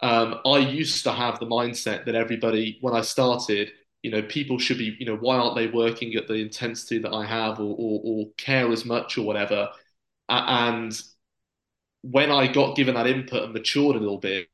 [0.00, 4.58] um, I used to have the mindset that everybody, when I started, you know, people
[4.58, 7.74] should be, you know, why aren't they working at the intensity that I have or,
[7.78, 9.68] or, or care as much or whatever?
[10.28, 10.92] And
[12.02, 14.48] when I got given that input and matured a little bit,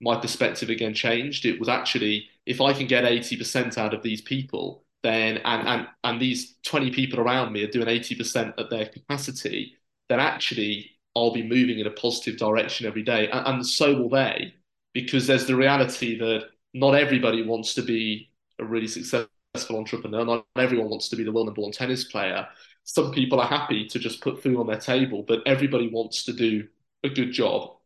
[0.00, 1.46] my perspective again changed.
[1.46, 5.88] It was actually, if I can get 80% out of these people, then, and, and,
[6.02, 9.76] and these 20 people around me are doing 80% at their capacity,
[10.08, 13.28] then actually I'll be moving in a positive direction every day.
[13.28, 14.54] And, and so will they,
[14.92, 19.28] because there's the reality that not everybody wants to be a really successful
[19.70, 20.24] entrepreneur.
[20.24, 22.46] Not everyone wants to be the world number one tennis player.
[22.84, 26.32] Some people are happy to just put food on their table, but everybody wants to
[26.32, 26.66] do
[27.02, 27.76] a good job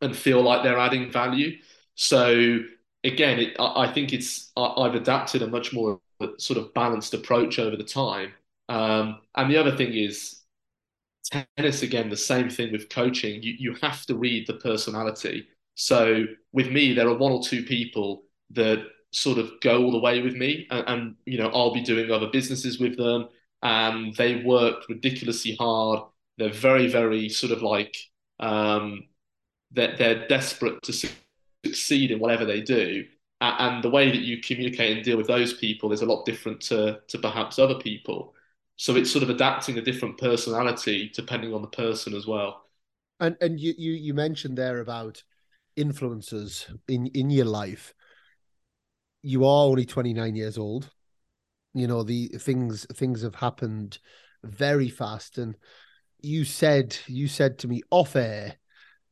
[0.00, 1.58] and feel like they're adding value.
[1.94, 2.60] So
[3.04, 6.00] again, it, I think it's I, have adapted a much more
[6.38, 8.32] sort of balanced approach over the time.
[8.68, 10.39] Um, and the other thing is
[11.22, 13.42] tennis again, the same thing with coaching.
[13.42, 15.48] You you have to read the personality.
[15.74, 19.98] So with me, there are one or two people that sort of go all the
[19.98, 23.28] way with me, and, and you know I'll be doing other businesses with them,
[23.62, 26.00] and they work ridiculously hard.
[26.38, 27.96] They're very very sort of like
[28.40, 29.04] um,
[29.72, 30.92] they're, they're desperate to
[31.64, 33.04] succeed in whatever they do.
[33.40, 36.60] And the way that you communicate and deal with those people is a lot different
[36.62, 38.34] to, to perhaps other people.
[38.80, 42.64] So it's sort of adapting a different personality depending on the person as well.
[43.20, 45.22] And and you you, you mentioned there about
[45.76, 47.92] influences in in your life.
[49.20, 50.90] You are only 29 years old.
[51.74, 53.98] You know, the things things have happened
[54.44, 55.36] very fast.
[55.36, 55.56] And
[56.22, 58.54] you said you said to me off air,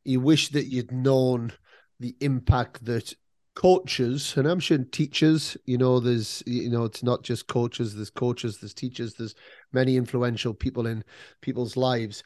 [0.03, 1.53] you wish that you'd known
[2.01, 3.13] the impact that
[3.59, 8.09] coaches and i'm sure teachers you know there's you know it's not just coaches there's
[8.09, 9.35] coaches there's teachers there's
[9.73, 11.05] many influential people in
[11.41, 12.23] people's lives.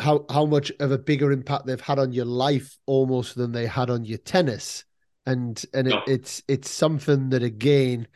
[0.00, 3.66] How how much of a bigger impact they've had on your life almost than they
[3.66, 4.84] had on your tennis.
[5.26, 8.08] And and it, it's it's something that again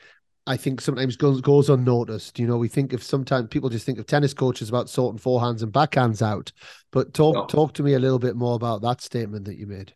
[0.47, 2.39] I think sometimes goes goes unnoticed.
[2.39, 5.63] You know, we think of sometimes people just think of tennis coaches about sorting forehands
[5.63, 6.51] and backhands out.
[6.93, 9.95] But talk talk to me a little bit more about that statement that you made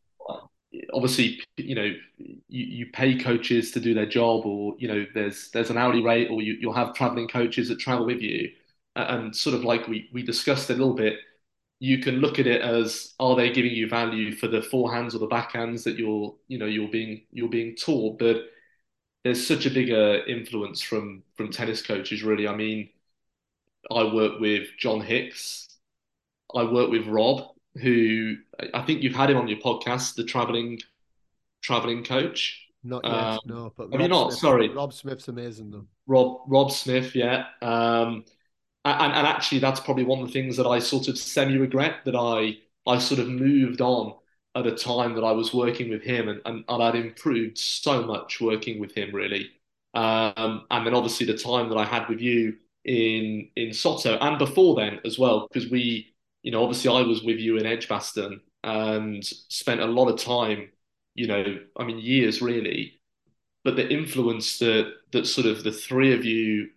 [0.92, 5.50] obviously, you know, you, you pay coaches to do their job, or you know, there's
[5.50, 8.50] there's an hourly rate, or you, you'll have traveling coaches that travel with you,
[8.96, 11.18] and sort of like we we discussed a little bit.
[11.80, 15.18] You can look at it as are they giving you value for the forehands or
[15.18, 18.44] the backhands that you're you know you're being you're being taught, but
[19.24, 22.22] there's such a bigger influence from from tennis coaches.
[22.22, 22.90] Really, I mean,
[23.90, 25.68] I work with John Hicks,
[26.54, 28.36] I work with Rob, who
[28.74, 30.80] I think you've had him on your podcast, the traveling
[31.62, 32.66] traveling coach.
[32.82, 33.72] Not yet, um, no.
[33.76, 34.32] But Rob you not?
[34.32, 35.86] Smith, Sorry, Rob Smith's amazing though.
[36.06, 37.46] Rob Rob Smith, yeah.
[37.62, 38.24] Um,
[38.84, 41.96] and, and actually, that's probably one of the things that I sort of semi regret
[42.06, 42.58] that I
[42.90, 44.14] I sort of moved on
[44.54, 48.02] at a time that I was working with him, and, and, and I'd improved so
[48.02, 49.50] much working with him, really.
[49.94, 54.38] Um, and then obviously the time that I had with you in in Soto, and
[54.38, 58.40] before then as well, because we you know, obviously I was with you in Edgbaston
[58.64, 60.70] and spent a lot of time,
[61.14, 63.00] you know, I mean years really,
[63.64, 66.70] but the influence that that sort of the three of you,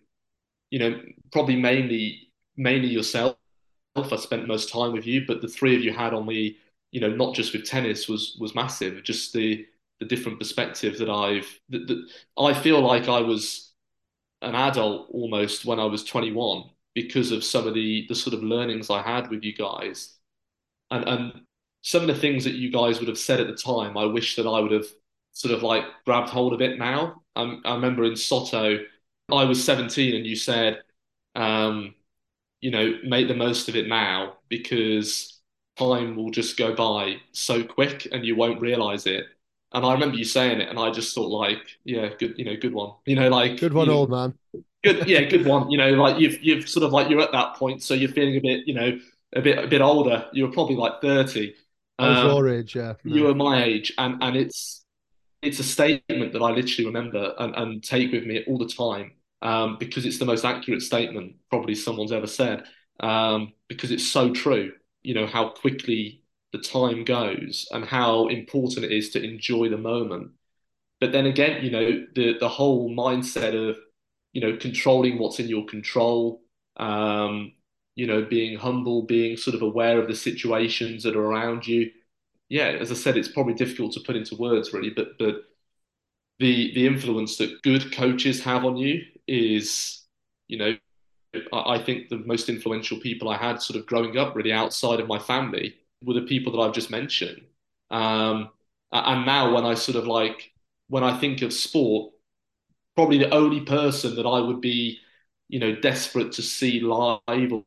[0.70, 1.00] you know,
[1.32, 3.36] probably mainly mainly yourself.
[3.96, 6.58] I spent most time with you, but the three of you had on me,
[6.92, 9.02] you know, not just with tennis was was massive.
[9.04, 9.66] Just the
[10.00, 13.72] the different perspective that I've that, that I feel like I was
[14.42, 16.64] an adult almost when I was 21
[16.94, 20.16] because of some of the the sort of learnings I had with you guys,
[20.90, 21.42] and and
[21.82, 24.36] some of the things that you guys would have said at the time, I wish
[24.36, 24.86] that I would have
[25.32, 27.22] sort of like grabbed hold of it now.
[27.36, 28.78] I, I remember in Soto,
[29.32, 30.82] I was 17 and you said,
[31.34, 31.94] um,
[32.60, 35.40] you know, make the most of it now because
[35.78, 39.26] time will just go by so quick and you won't realize it.
[39.72, 42.56] And I remember you saying it, and I just thought, like, yeah, good, you know,
[42.56, 44.38] good one, you know, like good one, old man
[44.84, 45.70] good, yeah, good one.
[45.70, 48.36] You know, like you've you've sort of like you're at that point, so you're feeling
[48.36, 48.98] a bit, you know,
[49.34, 50.26] a bit a bit older.
[50.32, 51.54] You were probably like thirty.
[51.98, 52.94] Um, your age, yeah.
[53.04, 53.16] No.
[53.16, 54.84] You were my age, and and it's
[55.42, 59.12] it's a statement that I literally remember and, and take with me all the time
[59.42, 62.64] um, because it's the most accurate statement probably someone's ever said
[63.00, 64.72] um, because it's so true.
[65.02, 69.76] You know how quickly the time goes and how important it is to enjoy the
[69.76, 70.30] moment.
[71.00, 73.76] But then again, you know the the whole mindset of
[74.34, 76.42] you know, controlling what's in your control,
[76.78, 77.54] um,
[77.96, 81.92] you know, being humble, being sort of aware of the situations that are around you.
[82.50, 85.44] Yeah, as I said, it's probably difficult to put into words really, but but
[86.38, 90.02] the the influence that good coaches have on you is,
[90.48, 90.76] you know,
[91.52, 95.00] I, I think the most influential people I had sort of growing up really outside
[95.00, 97.42] of my family were the people that I've just mentioned.
[97.92, 98.50] Um,
[98.92, 100.52] and now when I sort of like
[100.88, 102.13] when I think of sport,
[102.96, 104.98] probably the only person that I would be,
[105.48, 107.64] you know, desperate to see live or,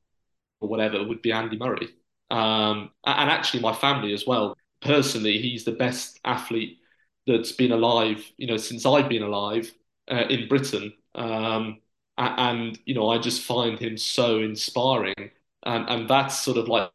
[0.60, 1.90] whatever would be Andy Murray.
[2.32, 4.58] Um, and actually, my family as well.
[4.82, 6.80] Personally, he's the best athlete
[7.28, 9.72] that's been alive, you know, since I've been alive
[10.12, 10.94] uh, in Britain.
[11.16, 11.82] Um,
[12.18, 15.32] and you know, I just find him so inspiring,
[15.64, 16.92] and and that's sort of like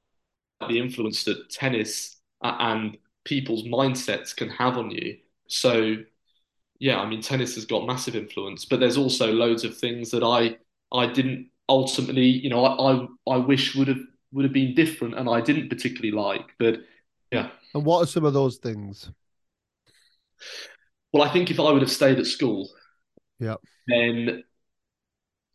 [0.69, 5.19] the influence that tennis and people's mindsets can have on you.
[5.49, 5.97] So
[6.83, 10.25] yeah, I mean, tennis has got massive influence, but there's also loads of things that
[10.25, 10.59] I
[10.93, 12.93] I didn't ultimately, you know, I
[13.33, 14.01] I, I wish would have
[14.33, 16.47] would have been different, and I didn't particularly like.
[16.59, 16.81] But
[17.33, 17.51] yeah.
[17.75, 19.11] And what are some of those things?
[21.13, 22.69] Well, I think if I would have stayed at school,
[23.39, 23.57] Yeah.
[23.87, 24.45] then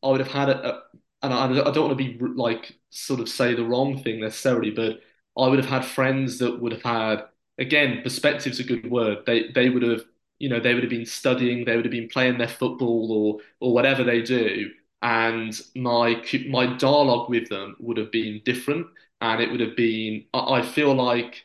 [0.03, 0.83] I would have had a, a
[1.23, 4.69] and I, I don't want to be like sort of say the wrong thing necessarily,
[4.71, 4.99] but
[5.37, 7.25] I would have had friends that would have had
[7.57, 9.25] again perspective's a good word.
[9.25, 10.05] They they would have
[10.39, 13.39] you know they would have been studying, they would have been playing their football or
[13.59, 14.71] or whatever they do,
[15.01, 18.87] and my my dialogue with them would have been different,
[19.21, 21.43] and it would have been I, I feel like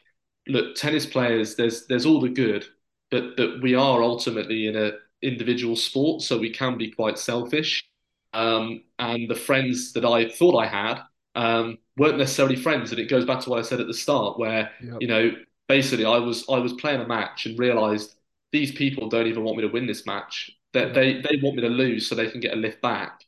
[0.48, 2.66] look tennis players there's there's all the good,
[3.10, 7.84] but that we are ultimately in a individual sport, so we can be quite selfish
[8.32, 11.02] um, and the friends that I thought I had
[11.34, 12.90] um, weren't necessarily friends.
[12.90, 14.96] And it goes back to what I said at the start, where Yep.
[14.98, 15.32] you know
[15.68, 18.14] basically I was I was playing a match and realised
[18.52, 20.50] these people don't even want me to win this match.
[20.74, 20.94] That Yeah.
[20.94, 23.24] they, they want me to lose so they can get a lift back.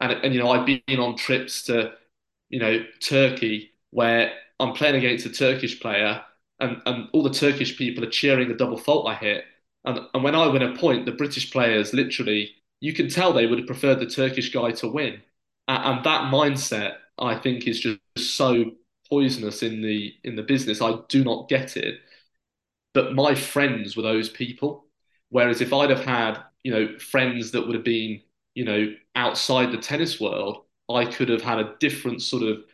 [0.00, 1.94] And and you know I've been on trips to
[2.50, 6.24] you know Turkey where I'm playing against a Turkish player
[6.60, 9.44] and and all the Turkish people are cheering the double fault I hit.
[9.84, 13.46] And and when I win a point, the British players literally you can tell they
[13.46, 15.22] would have preferred the Turkish guy to win.
[15.68, 18.00] And that mindset I think is just
[18.36, 18.72] so
[19.08, 20.82] poisonous in the in the business.
[20.82, 22.00] I do not get it
[22.94, 24.86] but my friends were those people.
[25.30, 28.22] Whereas if I'd have had, you know, friends that would have been,
[28.54, 32.64] you know, outside the tennis world, I could have had a different sort of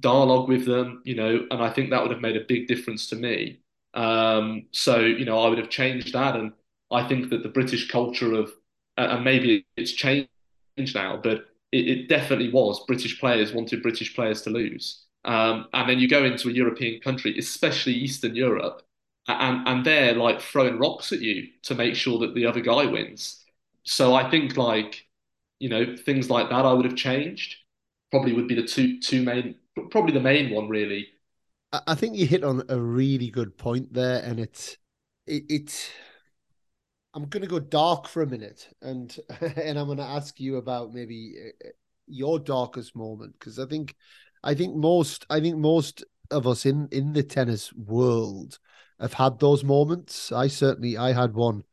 [0.00, 3.08] dialogue with them, you know, and I think that would have made a big difference
[3.08, 3.60] to me.
[3.94, 6.36] Um, so, you know, I would have changed that.
[6.36, 6.52] And
[6.90, 8.52] I think that the British culture of,
[8.96, 10.28] and maybe it's changed
[10.94, 15.04] now, but it, it definitely was British players wanted British players to lose.
[15.24, 18.82] Um, and then you go into a European country, especially Eastern Europe,
[19.28, 22.86] and and they're like throwing rocks at you to make sure that the other guy
[22.86, 23.44] wins.
[23.84, 25.06] So I think like
[25.58, 27.56] you know things like that I would have changed.
[28.10, 29.56] Probably would be the two two main,
[29.90, 31.08] probably the main one really.
[31.70, 34.78] I think you hit on a really good point there, and it's
[35.26, 35.90] it, it's.
[37.14, 40.56] I'm going to go dark for a minute, and and I'm going to ask you
[40.56, 41.68] about maybe uh,
[42.06, 43.94] your darkest moment because I think,
[44.42, 48.58] I think most I think most of us in in the tennis world
[49.00, 50.32] have had those moments.
[50.32, 51.64] I certainly I had one.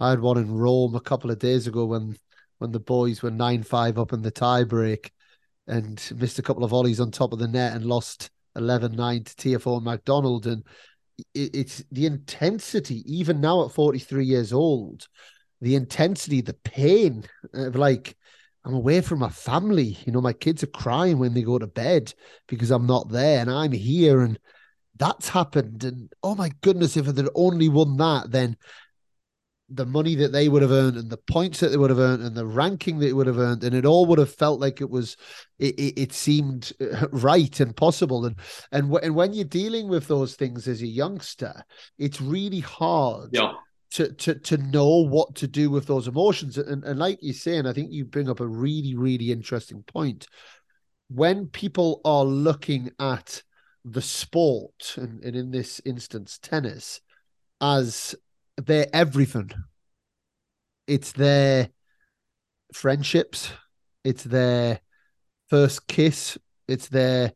[0.00, 2.16] I had one in Rome a couple of days ago when
[2.58, 5.10] when the boys were nine five up in the tiebreak
[5.66, 9.34] and missed a couple of volleys on top of the net and lost 11-9 to
[9.34, 10.46] Tiafoe McDonald.
[10.46, 10.64] And
[11.34, 15.06] it, it's the intensity, even now at 43 years old,
[15.60, 17.24] the intensity, the pain
[17.54, 18.16] of like,
[18.64, 19.98] I'm away from my family.
[20.04, 22.12] You know, my kids are crying when they go to bed
[22.46, 24.38] because I'm not there and I'm here and
[25.02, 25.82] that's happened.
[25.82, 28.56] And oh my goodness, if they'd only won that, then
[29.68, 32.22] the money that they would have earned and the points that they would have earned
[32.22, 34.80] and the ranking that they would have earned and it all would have felt like
[34.80, 35.16] it was
[35.58, 38.24] it, it, it seemed uh, right and possible.
[38.26, 38.36] And
[38.70, 41.64] and, w- and when you're dealing with those things as a youngster
[41.98, 43.54] it's really hard Yeah,
[43.92, 46.58] to to to know what to do with those emotions.
[46.58, 50.28] And, and like you're saying i think you bring up a really really interesting point.
[51.08, 53.42] When people are looking at
[53.84, 57.00] the sport and, and in this instance tennis
[57.60, 58.14] as
[58.56, 59.50] their everything
[60.86, 61.68] it's their
[62.72, 63.52] friendships
[64.04, 64.80] it's their
[65.48, 67.32] first kiss it's their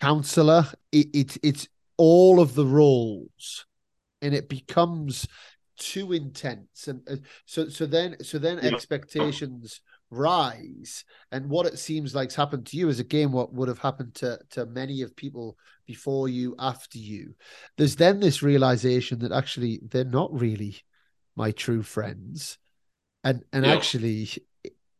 [0.00, 3.66] counselor it, it's it's all of the roles
[4.22, 5.26] and it becomes
[5.78, 7.16] too intense and uh,
[7.46, 8.70] so so then so then Yeah.
[8.70, 11.04] expectations rise.
[11.32, 14.38] And what it seems like's happened to you is again what would have happened to
[14.50, 15.56] to many of people
[15.86, 17.34] before you after you.
[17.76, 20.82] There's then this realization that actually they're not really
[21.36, 22.58] my true friends.
[23.24, 23.72] And and Yeah.
[23.74, 24.28] actually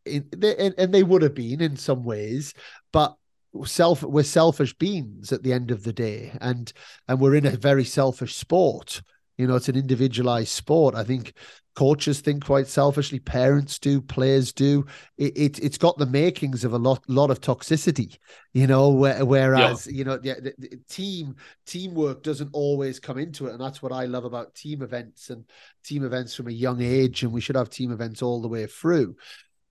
[0.04, 2.54] it, they, and, and they would have been in some ways
[2.92, 3.16] but
[3.64, 6.32] self we're selfish beings at the end of the day.
[6.40, 6.72] And
[7.08, 9.02] and we're in a very selfish sport.
[9.36, 10.94] You know it's an individualized sport.
[10.94, 11.32] I think
[11.78, 14.84] coaches think quite selfishly parents do players do.
[15.16, 18.18] It, it it's got the makings of a lot lot of toxicity
[18.52, 23.46] you know where, whereas you know the, the, the team teamwork doesn't always come into
[23.46, 23.52] it.
[23.52, 25.44] And that's what i love about team events and
[25.84, 28.66] team events from a young age and we should have team events all the way
[28.66, 29.16] through.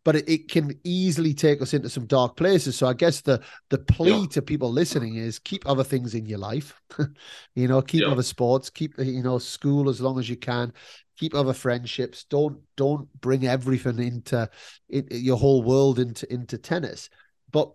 [0.05, 2.77] But it, it can easily take us into some dark places.
[2.77, 4.25] So i guess the the plea Yeah.
[4.27, 6.79] to people listening is keep other things in your life
[7.55, 8.11] you know keep Yeah.
[8.11, 10.71] other sports keep you know school as long as you can
[11.17, 12.25] keep other friendships.
[12.25, 14.49] Don't don't bring everything into
[14.89, 17.09] it, your whole world into into tennis.
[17.51, 17.71] But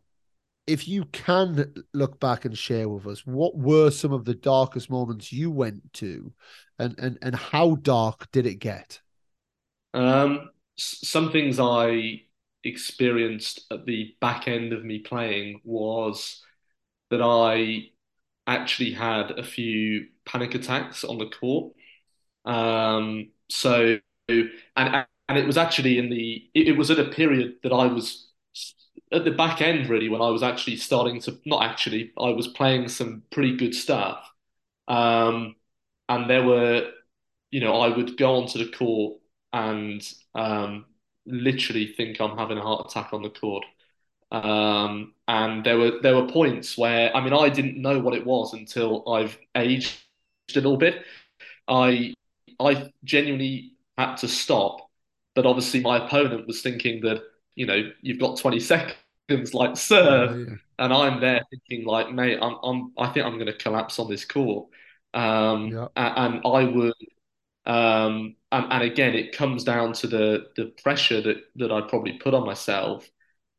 [0.66, 4.90] if you can look back and share with us what were some of the darkest
[4.90, 6.32] moments you went to?
[6.78, 9.00] And and and how dark did it get?
[9.94, 12.22] Um, some things I
[12.64, 16.42] experienced at the back end of me playing was
[17.10, 17.90] that I
[18.46, 21.74] actually had a few panic attacks on the court.
[22.44, 23.98] Um, so
[24.76, 27.86] and and it was actually in the it, it was at a period that I
[27.86, 28.28] was
[29.12, 32.48] at the back end really when I was actually starting to not actually I was
[32.48, 34.28] playing some pretty good stuff.
[34.88, 35.56] Um,
[36.08, 36.90] and there were
[37.50, 39.20] you know I would go onto the court
[39.52, 40.02] and
[40.34, 40.86] um,
[41.26, 43.64] literally think I'm having a heart attack on the court.
[44.32, 48.26] Um, and there were there were points where I mean I didn't know what it
[48.26, 49.94] was until I've aged
[50.52, 51.04] a little bit.
[51.68, 52.14] I
[52.62, 54.88] I genuinely had to stop
[55.34, 57.22] but obviously my opponent was thinking that
[57.54, 60.56] you know, you've got 20 seconds, like serve, oh, yeah.
[60.78, 64.08] and I'm there thinking like, mate, I'm, I'm, I think I'm going to collapse on
[64.08, 64.68] this court,
[65.14, 65.88] um, yeah.
[65.96, 66.94] and, and, I would,
[67.66, 72.14] um, and, and again, it comes down to the the pressure that that I probably
[72.14, 73.08] put on myself,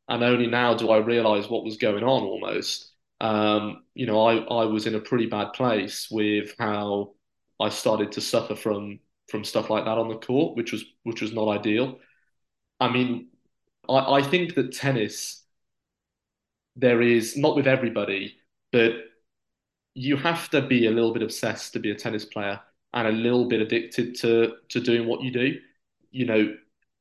[0.08, 2.90] and only now do I realise what was going on almost.
[3.20, 7.13] Um, you know, I, I was in a pretty bad place with how
[7.60, 11.22] I started to suffer from from stuff like that on the court, which was which
[11.22, 11.98] was not ideal.
[12.80, 13.28] I mean,
[13.88, 15.44] I, I think that tennis,
[16.76, 18.36] there is, not with everybody,
[18.72, 18.92] but
[19.94, 22.60] you have to be a little bit obsessed to be a tennis player
[22.92, 25.58] and a little bit addicted to to doing what you do.
[26.10, 26.56] You know,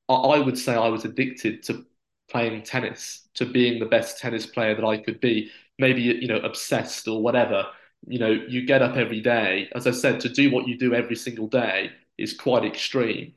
[0.10, 1.86] I, I would say I was addicted to
[2.30, 5.52] playing tennis, to being the best tennis player that I could be.
[5.80, 7.66] Maybe you know, obsessed or whatever.
[8.08, 9.70] You know, you get up every day.
[9.76, 13.34] As I said, to do what you do every single day is quite extreme.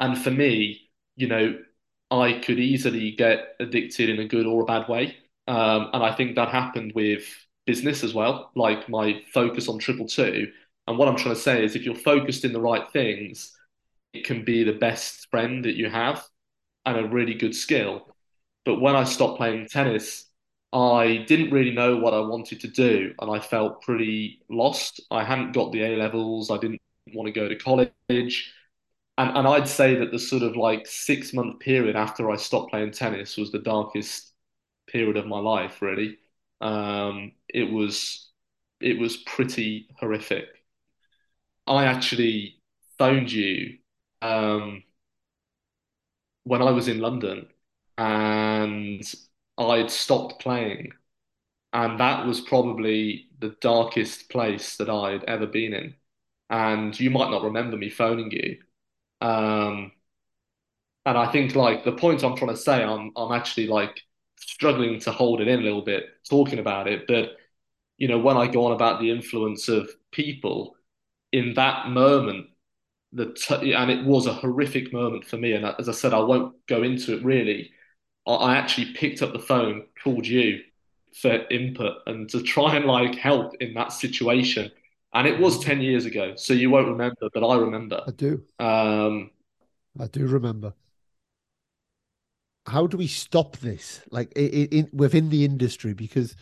[0.00, 1.58] And for me, you know,
[2.10, 5.16] I could easily get addicted in a good or a bad way.
[5.46, 7.24] Um, and I think that happened with
[7.66, 10.52] business as well, like my focus on triple two.
[10.86, 13.54] And what I'm trying to say is if you're focused in the right things,
[14.14, 16.24] it can be the best friend that you have
[16.86, 18.14] and a really good skill.
[18.64, 20.27] But when I stopped playing tennis,
[20.72, 25.00] I didn't really know what I wanted to do and I felt pretty lost.
[25.10, 26.80] I hadn't got the A levels, I didn't
[27.14, 31.32] want to go to college and and I'd say that the sort of like six
[31.32, 34.32] month period after I stopped playing tennis was the darkest
[34.88, 35.82] period of my life.
[35.82, 36.18] Really,
[36.60, 38.30] um, it was
[38.80, 40.46] it was pretty horrific.
[41.68, 42.60] I actually
[42.98, 43.78] phoned you
[44.22, 44.82] um,
[46.44, 47.48] when I was in London,
[47.96, 49.02] and
[49.58, 50.92] I'd stopped playing,
[51.72, 55.94] and that was probably the darkest place that I'd ever been in.
[56.50, 58.58] And you might not remember me phoning you,
[59.20, 59.92] um,
[61.06, 64.00] and I think like the point I'm trying to say, I'm I'm actually like
[64.38, 67.06] struggling to hold it in a little bit, talking about it.
[67.06, 67.30] But
[67.98, 70.76] you know, when I go on about the influence of people
[71.32, 72.48] in that moment,
[73.12, 75.52] the t- and it was a horrific moment for me.
[75.54, 77.72] And as I said, I won't go into it really.
[78.28, 80.60] I, actually picked up the phone, called you
[81.20, 84.70] for input and to try and like help in that situation.
[85.14, 86.34] And it was 10 years ago.
[86.36, 88.02] So you won't remember, but I remember.
[88.06, 88.42] I do.
[88.58, 89.30] Um,
[89.98, 90.74] I do remember.
[92.66, 95.94] How do we stop this, like in, in within the industry?
[95.94, 96.36] Because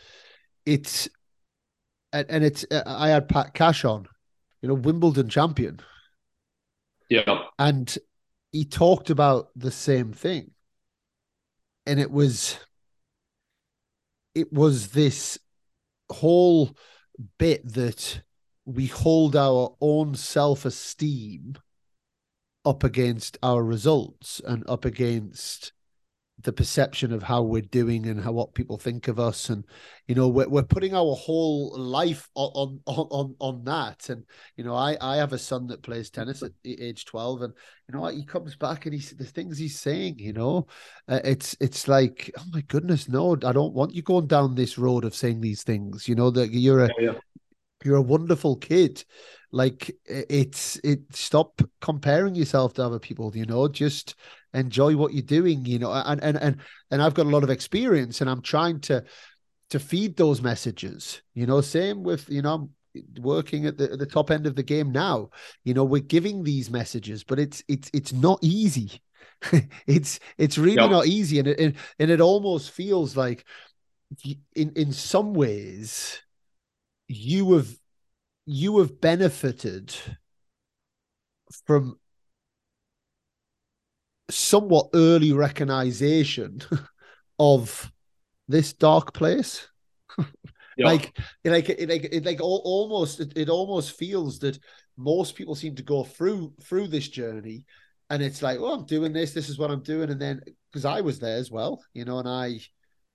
[0.65, 1.09] it's
[2.13, 4.07] and, and it's uh, I had Pat Cash on,
[4.61, 5.79] you know, Wimbledon champion.
[7.09, 7.97] Yeah, and
[8.51, 10.51] he talked about the same thing,
[11.87, 12.59] and it was
[14.35, 15.39] it was this
[16.11, 16.77] whole
[17.39, 18.21] bit that
[18.65, 21.55] we hold our own self esteem
[22.65, 25.73] up against our results and up against
[26.47, 29.51] the perception of how we're doing and how what people think of us.
[29.51, 29.65] And
[30.07, 34.09] you know we're, we're putting our whole life on on on on that.
[34.09, 34.25] And
[34.57, 37.53] you know i i have a son that plays tennis at age 12 and
[37.89, 40.67] you know he comes back and he's the things he's saying you know
[41.09, 44.79] uh, it's it's like oh my goodness no i don't want you going down this
[44.79, 46.09] road of saying these things.
[46.09, 47.19] You know that you're a yeah, yeah.
[47.85, 49.05] you're a wonderful kid.
[49.53, 54.17] Like it's it stop comparing yourself to other people you know just
[54.55, 56.57] enjoy what you're doing you know and and and
[56.91, 59.05] and I've got a lot of experience and I'm trying to
[59.71, 62.71] to feed those messages you know same with you know
[63.21, 65.29] working at the, at the top end of the game now
[65.65, 69.03] you know we're giving these messages but it's it's it's not easy
[69.87, 70.91] it's it's really yep.
[70.91, 73.45] not easy and it, and, and it almost feels like
[74.55, 76.23] in in some ways
[77.09, 77.69] you have
[78.47, 79.95] you have benefited
[81.67, 81.99] from
[84.31, 86.61] somewhat early recognition
[87.39, 87.93] of
[88.49, 89.69] this dark place.
[90.79, 90.87] Yep.
[90.87, 94.59] like, like, it, like, like, almost, it, it almost feels that
[94.99, 97.65] most people seem to go through through this journey,
[98.11, 99.33] and it's like, oh, I'm doing this.
[99.33, 102.19] This is what I'm doing, and then because I was there as well, you know,
[102.19, 102.61] and I,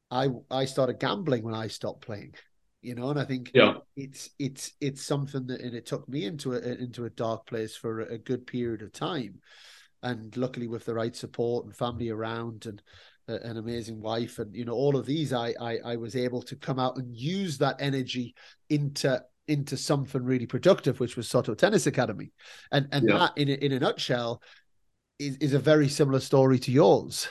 [0.09, 2.33] I, I started gambling when I stopped playing
[2.81, 6.25] you know and i think yeah it's it's it's something that and it took me
[6.25, 9.39] into a into a dark place for a good period of time
[10.03, 12.81] and luckily with the right support and family around and
[13.29, 16.41] uh, an amazing wife and you know all of these I, I i was able
[16.43, 18.33] to come out and use that energy
[18.69, 22.31] into into something really productive which was soto tennis academy
[22.71, 23.17] and and yeah.
[23.17, 24.41] that in a, in a nutshell
[25.19, 27.27] is, is a very similar story to yours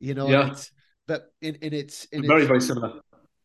[0.00, 0.54] you know yeah.
[1.06, 3.00] but in, in its in very its, very similar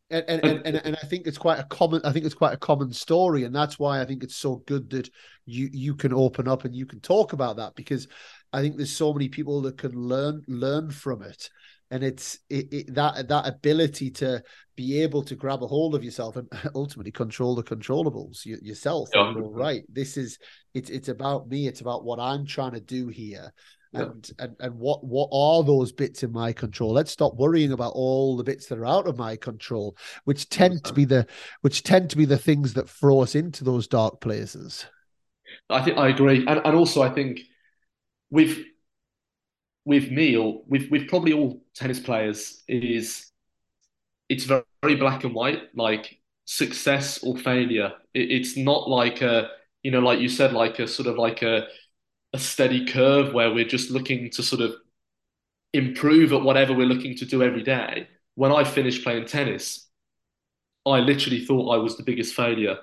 [0.09, 2.53] and and, and and, and I think it's quite a common I think it's quite
[2.53, 5.09] a common story and that's why I think it's so good that
[5.45, 8.07] you you can open up and you can talk about that because
[8.51, 11.49] I think there's so many people that can learn learn from it.
[11.91, 14.43] And it's it, it, that that ability to
[14.75, 19.09] be able to grab a hold of yourself and ultimately control the controllables you, yourself
[19.13, 19.33] yeah.
[19.33, 20.37] go, right this is
[20.73, 21.67] it's it's about me.
[21.67, 23.51] It's about what i'm trying to do here.
[23.91, 24.01] Yeah.
[24.01, 26.93] and and and what what are those bits in my control?
[26.93, 30.83] Let's stop worrying about all the bits that are out of my control which tend
[30.83, 31.25] to be the
[31.61, 34.85] which tend to be the things that throw us into those dark places.
[35.71, 36.45] I think i agree.
[36.45, 37.41] And, and also i think
[38.31, 38.59] with
[39.85, 43.31] with me or with with probably all tennis players is
[44.29, 47.93] it's very, very black and white like success or failure.
[48.13, 49.49] It, it's not like a
[49.83, 51.67] you know like you said like a sort of like a
[52.33, 54.75] a steady curve where we're just looking to sort of
[55.73, 58.07] improve at whatever we're looking to do every day.
[58.35, 59.87] When i finished playing tennis
[60.85, 62.77] i literally thought i was the biggest failure.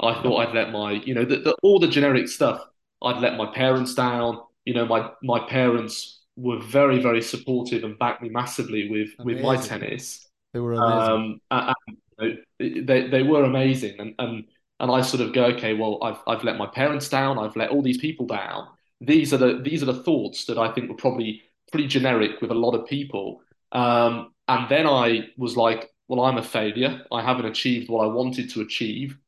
[0.00, 2.60] I thought i'd let my you know the, the, all the generic stuff.
[3.02, 7.98] I'd let my parents down you know my my parents were very, very supportive and
[7.98, 9.24] backed me massively with amazing.
[9.24, 10.28] with my tennis.
[10.52, 11.40] They were amazing.
[11.50, 11.74] Um,
[12.18, 14.44] and, you know, they they were amazing, and and
[14.80, 17.70] and I sort of go, okay, well, I've I've let my parents down, I've let
[17.70, 18.68] all these people down.
[19.00, 21.42] These are the these are the thoughts that I think were probably
[21.72, 23.40] pretty generic with a lot of people.
[23.72, 27.02] Um, and then I was like, well, I'm a failure.
[27.10, 29.18] I haven't achieved what I wanted to achieve.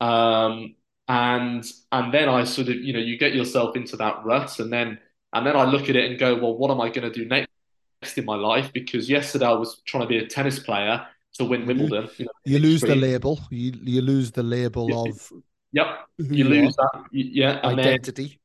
[0.00, 0.76] Um,
[1.08, 4.72] and and then I sort of, you know, you get yourself into that rut, and
[4.72, 4.98] then
[5.32, 7.26] and then I look at it and go, well, what am I going to do
[7.26, 8.72] next in my life?
[8.72, 11.68] Because yesterday I was trying to be a tennis player to win mm-hmm.
[11.68, 12.10] Wimbledon.
[12.18, 13.40] You, know, you lose the label.
[13.50, 15.32] You you lose the label of.
[15.72, 15.86] Yep.
[16.18, 17.04] You lose that.
[17.12, 17.60] Yeah.
[17.62, 18.40] Identity.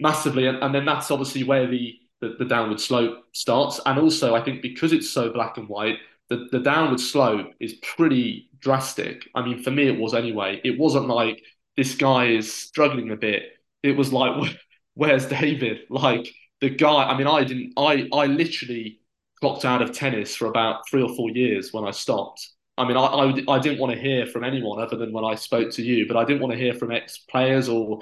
[0.00, 3.80] massively, and, and then that's obviously where the, the the downward slope starts.
[3.86, 5.98] And also, I think because it's so black and white,
[6.28, 9.28] the, the downward slope is pretty drastic.
[9.34, 10.60] I mean, for me, it was anyway.
[10.64, 11.42] It wasn't like
[11.78, 13.44] this guy is struggling a bit.
[13.84, 14.58] It was like
[14.94, 15.82] where's David?
[15.88, 16.28] Like
[16.60, 17.04] the guy.
[17.04, 17.74] I mean, I didn't.
[17.78, 19.00] I I literally
[19.40, 22.46] clocked out of tennis for about three or four years when I stopped.
[22.76, 25.36] I mean, I, I, I didn't want to hear from anyone other than when I
[25.36, 28.00] spoke to you, but I didn't want to hear from ex players or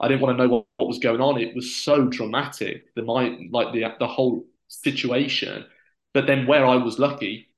[0.00, 1.40] I didn't want to know what, what was going on.
[1.40, 5.66] It was so dramatic, the mind, like the the whole situation.
[6.14, 7.48] But then where I was lucky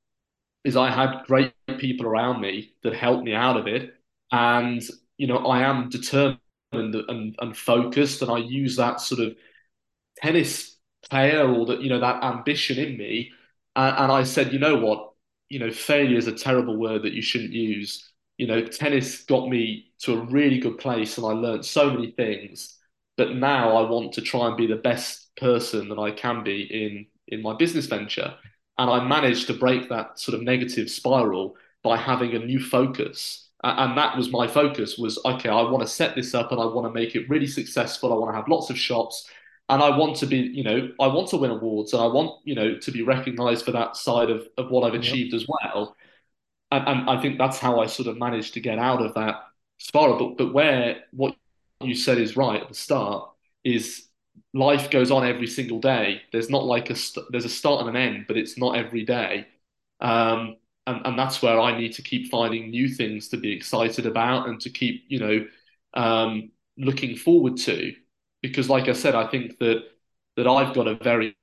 [0.64, 3.95] is I had great people around me that helped me out of it,
[4.32, 4.82] and
[5.18, 6.40] you know I am determined
[6.72, 8.22] and, and, focused.
[8.22, 9.36] And I use that sort of
[10.18, 10.76] tennis
[11.08, 13.32] player or that, you know, that ambition in me.
[13.74, 15.12] And, and I said, you know what?
[15.48, 18.12] You know, failure is a terrible word that you shouldn't use.
[18.36, 22.10] You know, tennis got me to a really good place and I learned so many
[22.10, 22.76] things.
[23.16, 26.62] But now I want to try and be the best person that I can be
[26.62, 28.34] in in my business venture.
[28.78, 33.45] And I managed to break that sort of negative spiral by having a new focus
[33.64, 36.64] and that was my focus was okay i want to set this up and i
[36.64, 38.12] want to make it really successful.
[38.12, 39.28] I want to have lots of shops
[39.68, 42.40] and i want to be you know i want to win awards and i want
[42.44, 45.96] you know to be recognized for that side of, of what i've achieved as well.
[46.70, 49.42] And, and i think that's how i sort of managed to get out of that
[49.78, 50.18] spiral.
[50.18, 51.36] But, but where what
[51.80, 53.30] you said is right at the start
[53.64, 54.06] is
[54.54, 56.22] life goes on every single day.
[56.32, 59.04] There's not like a st- there's a start and an end but it's not every
[59.04, 59.46] day.
[60.00, 60.56] Um,
[60.86, 64.48] and, and that's where I need to keep finding new things to be excited about
[64.48, 65.46] and to keep, you know,
[65.94, 67.92] um, looking forward to.
[68.42, 69.82] Because, like I said, I think that
[70.36, 71.36] that I've got a very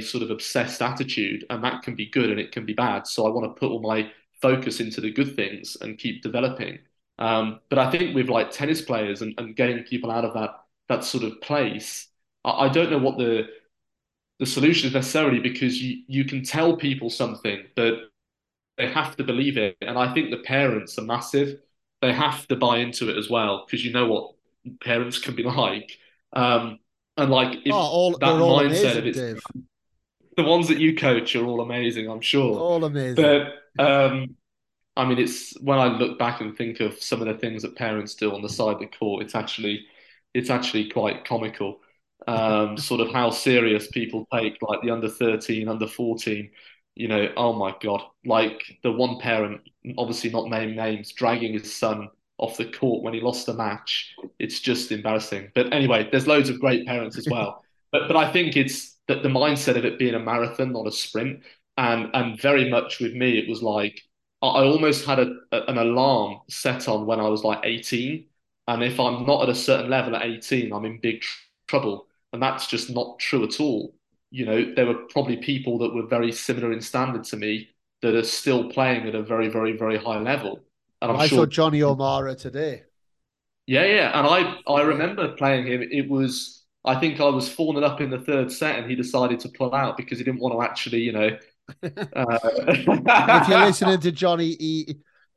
[0.00, 3.06] sort of obsessed attitude, and that can be good and it can be bad.
[3.06, 4.10] So I want to put all my
[4.40, 6.78] focus into the good things and keep developing.
[7.18, 10.50] Um, but I think with like tennis players and, and getting people out of that
[10.88, 12.08] that sort of place,
[12.44, 13.48] I, I don't know what the
[14.38, 18.09] the solution is necessarily because you you can tell people something, but
[18.80, 19.76] they have to believe it.
[19.82, 21.58] And I think the parents are massive.
[22.00, 24.32] They have to buy into it as well because you know what
[24.82, 25.98] parents can be like.
[26.32, 26.78] Um,
[27.16, 29.42] and like if oh, all, that mindset amazing, of it's Dave.
[30.36, 32.58] the ones that you coach are all amazing, I'm sure.
[32.58, 33.16] All amazing.
[33.76, 34.36] But um,
[34.96, 37.76] I mean, it's when I look back and think of some of the things that
[37.76, 39.84] parents do on the side of the court, it's actually
[40.32, 41.80] it's actually quite comical.
[42.28, 46.50] Um, sort of how serious people take like the under 13, under 14
[47.00, 49.62] you know, oh my God, like the one parent,
[49.96, 54.14] obviously not naming names, dragging his son off the court when he lost a match.
[54.38, 55.50] It's just embarrassing.
[55.54, 57.64] But anyway, there's loads of great parents as well.
[57.92, 60.92] but but I think it's that the mindset of it being a marathon, not a
[60.92, 61.40] sprint,
[61.78, 64.02] and and very much with me, it was like
[64.42, 68.26] I almost had a, an alarm set on when I was like 18.
[68.68, 72.08] And if I'm not at a certain level at 18, I'm in big tr- trouble.
[72.34, 73.94] And that's just not true at all.
[74.30, 77.68] You know, there were probably people that were very similar in standard to me
[78.02, 80.60] that are still playing at a very, very, very high level.
[81.02, 81.38] And I'm I sure...
[81.38, 82.84] saw Jonny O'Mara today.
[83.66, 84.18] Yeah, yeah.
[84.18, 85.82] And I, I remember playing him.
[85.82, 89.40] It was, I think I was 4 up in the third set and he decided
[89.40, 91.38] to pull out because he didn't want to actually, you know,
[91.82, 94.96] uh, if you're listening to Jonny, he,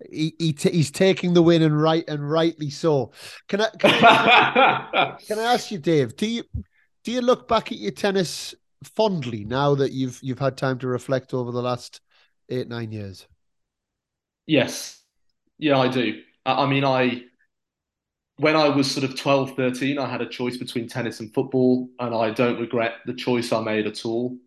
[0.09, 3.11] he, he t- he's taking the win and right and rightly so.
[3.47, 6.15] Can I can I, can I ask you, Dave?
[6.15, 6.43] Do you
[7.03, 8.55] do you look back at your tennis
[8.87, 12.01] fondly now that you've you've had time to reflect over the last
[12.49, 13.27] eight nine years?
[14.45, 15.01] Yes,
[15.57, 16.21] yeah, I do.
[16.45, 17.23] I, I mean, I
[18.37, 21.89] when I was sort of 12, 13, I had a choice between tennis and football,
[21.99, 24.37] and I don't regret the choice I made at all.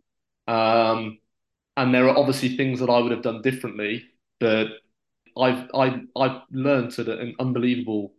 [0.48, 1.18] Um,
[1.76, 4.04] and there are obviously things that I would have done differently,
[4.40, 4.68] but
[5.38, 8.14] I've I I've learned an unbelievable,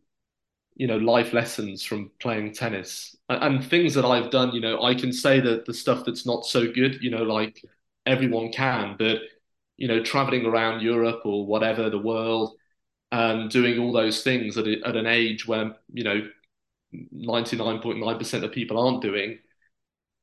[0.77, 4.53] you know, life lessons from playing tennis and, things that I've done.
[4.53, 7.61] You know, I can say that the stuff that's not so good, you know, like
[8.05, 9.19] everyone can, but
[9.75, 12.55] you know, traveling around Europe or whatever the world
[13.11, 16.27] and doing all those things at, at an age where you know
[16.93, 19.39] 99.9% of people aren't doing,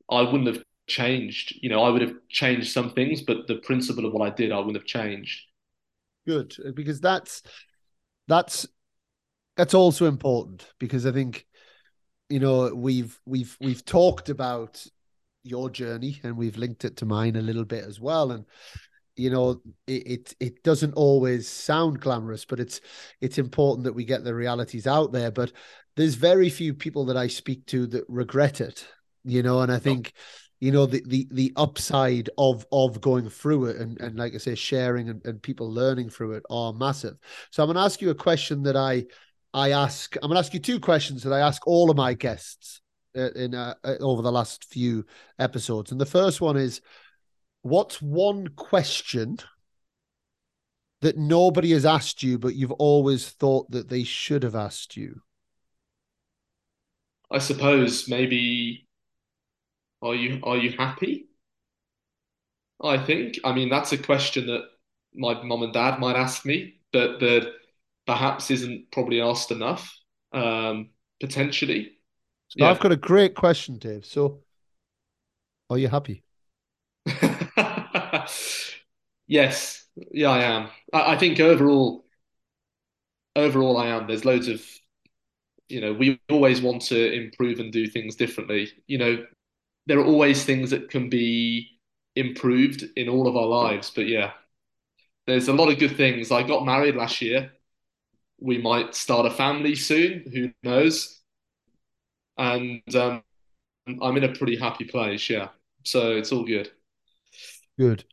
[0.09, 1.55] I wouldn't have changed.
[1.63, 4.53] You know, I would have changed some things, but the principle of what I did,
[4.53, 5.43] I wouldn't have changed.
[6.27, 7.43] Good, because that's
[8.29, 8.67] that's
[9.57, 11.47] that's also important because I think
[12.29, 14.85] you know we've we've we've talked about
[15.43, 18.33] your journey and we've linked it to mine a little bit as well.
[18.33, 18.47] And
[19.17, 22.81] you know it, it it doesn't always sound glamorous but it's
[23.21, 25.31] it's important that we get the realities out there.
[25.31, 25.53] But
[25.97, 28.87] there's very few people that I speak to that regret it
[29.25, 30.13] you know and I think
[30.61, 34.39] you know the the the upside of of going through it and and like I
[34.39, 37.17] say sharing and, and people learning through it are massive.
[37.51, 39.05] So I'm going to ask you a question that I
[39.55, 40.17] I ask.
[40.17, 42.83] I'm going to ask you two questions that I ask all of my guests
[43.17, 45.07] uh, in uh, uh, over the last few
[45.39, 45.93] episodes.
[45.93, 46.81] And the first one is,
[47.63, 49.39] what's one question
[51.03, 55.21] that nobody has asked you, but you've always thought that they should have asked you?
[57.31, 58.89] I suppose maybe
[60.03, 61.29] are you are you happy?
[62.83, 63.39] I think.
[63.45, 64.65] I mean, that's a question that
[65.15, 67.53] my mom and dad might ask me, but that
[68.07, 69.97] perhaps isn't probably asked enough.
[70.33, 70.91] Um,
[71.21, 71.93] potentially.
[72.49, 72.71] So yeah.
[72.71, 74.05] I've got a great question, Dave.
[74.05, 74.41] So,
[75.71, 76.23] are you happy?
[79.27, 80.69] yes, yeah, I am.
[80.93, 82.05] I, I think overall,
[83.35, 84.07] overall, I am.
[84.07, 84.63] There's loads of,
[85.69, 88.71] you know, we always want to improve and do things differently.
[88.87, 89.25] You know,
[89.87, 91.69] there are always things that can be
[92.17, 93.91] improved in all of our lives.
[93.95, 94.33] But yeah,
[95.27, 96.31] there's a lot of good things.
[96.31, 97.53] I got married last year.
[98.41, 100.25] We might start a family soon.
[100.33, 101.21] Who knows?
[102.37, 103.23] And um,
[103.87, 105.31] I'm in a pretty happy place.
[105.31, 105.49] Yeah.
[105.85, 106.71] So it's all good.
[107.79, 108.05] Good.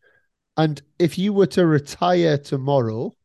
[0.57, 3.15] And if you were to retire tomorrow,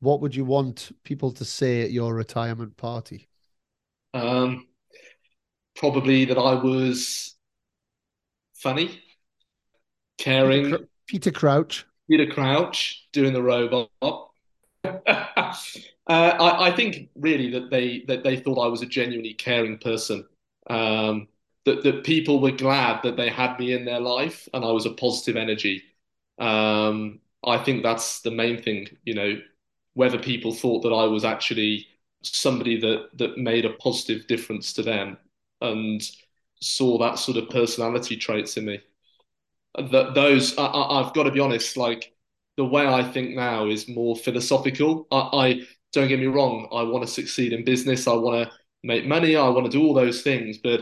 [0.00, 3.28] what would you want people to say at your retirement party?
[4.14, 4.66] Um,
[5.74, 7.34] probably that I was
[8.54, 9.00] funny,
[10.18, 10.64] caring.
[10.64, 11.86] Peter, Peter Crouch.
[12.10, 13.90] Peter Crouch doing the robot.
[15.06, 15.52] uh,
[16.08, 20.26] I, I, think really that they that they thought I was a genuinely caring person.
[20.68, 21.28] Um,
[21.64, 24.86] that that people were glad that they had me in their life and I was
[24.86, 25.82] a positive energy.
[26.38, 28.88] Um, I think that's the main thing.
[29.04, 29.40] You know,
[29.94, 31.86] whether people thought that I was actually
[32.22, 35.18] somebody that that made a positive difference to them
[35.60, 36.02] and
[36.60, 38.80] saw that sort of personality traits in me.
[39.76, 42.11] That those I, have got to be honest, like
[42.56, 45.06] the way I think now is more philosophical.
[45.10, 45.60] I, I
[45.92, 49.36] don't get me wrong, I want to succeed in business, I want to make money,
[49.36, 50.80] I want to do all those things, but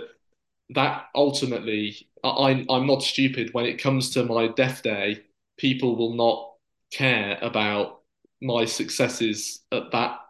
[0.70, 3.50] that ultimately, I, I'm not stupid.
[3.52, 5.22] When it comes to my death day,
[5.56, 6.52] people will not
[6.92, 8.02] care about
[8.40, 10.20] my successes at that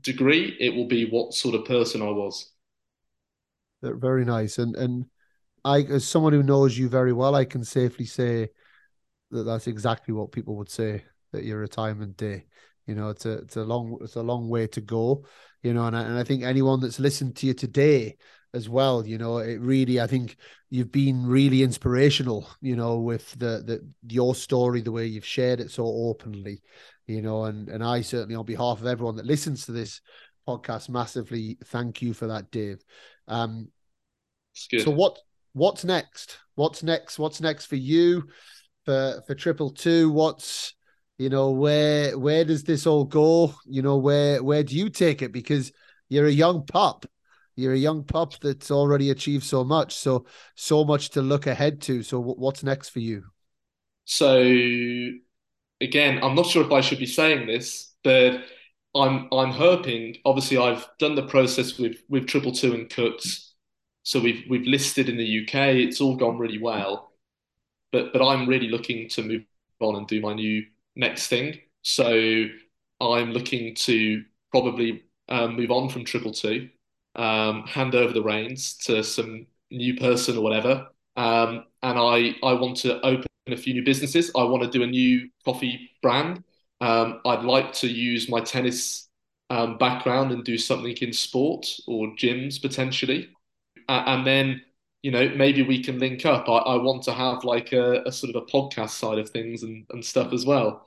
[0.00, 0.56] degree.
[0.58, 2.50] It will be what sort of person I was.
[3.82, 4.58] Very nice.
[4.58, 5.06] And and
[5.64, 8.48] I, as someone who knows you very well, I can safely say
[9.30, 11.04] that that's exactly what people would say
[11.34, 12.46] at your retirement day.
[12.86, 15.24] You know, it's a it's a long it's a long way to go.
[15.62, 18.16] You know, and I, and I think anyone that's listened to you today
[18.54, 19.06] as well.
[19.06, 20.36] You know, it really, I think
[20.70, 22.48] you've been really inspirational.
[22.60, 26.62] You know, with the the your story, the way you've shared it so openly.
[27.06, 30.00] You know, and and I certainly, on behalf of everyone that listens to this
[30.48, 32.82] podcast, massively thank you for that, Dave.
[33.28, 33.68] Um,
[34.84, 35.18] so what
[35.52, 36.38] what's next?
[36.54, 37.18] What's next?
[37.18, 38.28] What's next for you?
[38.90, 40.10] For for triple two?
[40.10, 40.74] What's
[41.16, 43.54] you know where where does this all go?
[43.64, 45.32] You know where where do you take it?
[45.32, 45.70] Because
[46.08, 47.06] you're a young pup.
[47.54, 49.94] You're a young pup that's already achieved so much.
[49.94, 50.26] So
[50.56, 52.02] so much to look ahead to.
[52.02, 53.26] So what's next for you?
[54.06, 54.42] So
[55.80, 58.42] again i'm not sure if i should be saying this but
[58.94, 63.54] i'm i'm hoping obviously i've done the process with with triple two and Cooks
[64.02, 67.09] so we've we've listed in the uk it's all gone really well
[67.92, 69.42] but but i'm really looking to move
[69.80, 70.64] on and do my new
[70.96, 72.44] next thing so
[73.00, 76.68] i'm looking to probably um, move on from triple two
[77.16, 80.88] um, hand over the reins to some new person or whatever.
[81.16, 84.30] Um, and I, I want to open a few new businesses.
[84.36, 86.44] I want to do a new coffee brand.
[86.80, 89.08] Um, I'd like to use my tennis
[89.50, 93.30] um, background and do something in sport or gyms potentially.
[93.88, 94.62] Uh, and then,
[95.02, 96.48] you know, maybe we can link up.
[96.48, 99.62] I, I want to have like a, a, sort of a podcast side of things
[99.62, 100.86] and, and stuff as well.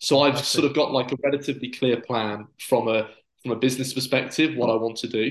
[0.00, 3.08] So I've sort of got like a relatively clear plan from a
[3.42, 5.30] from a business perspective what I want to do.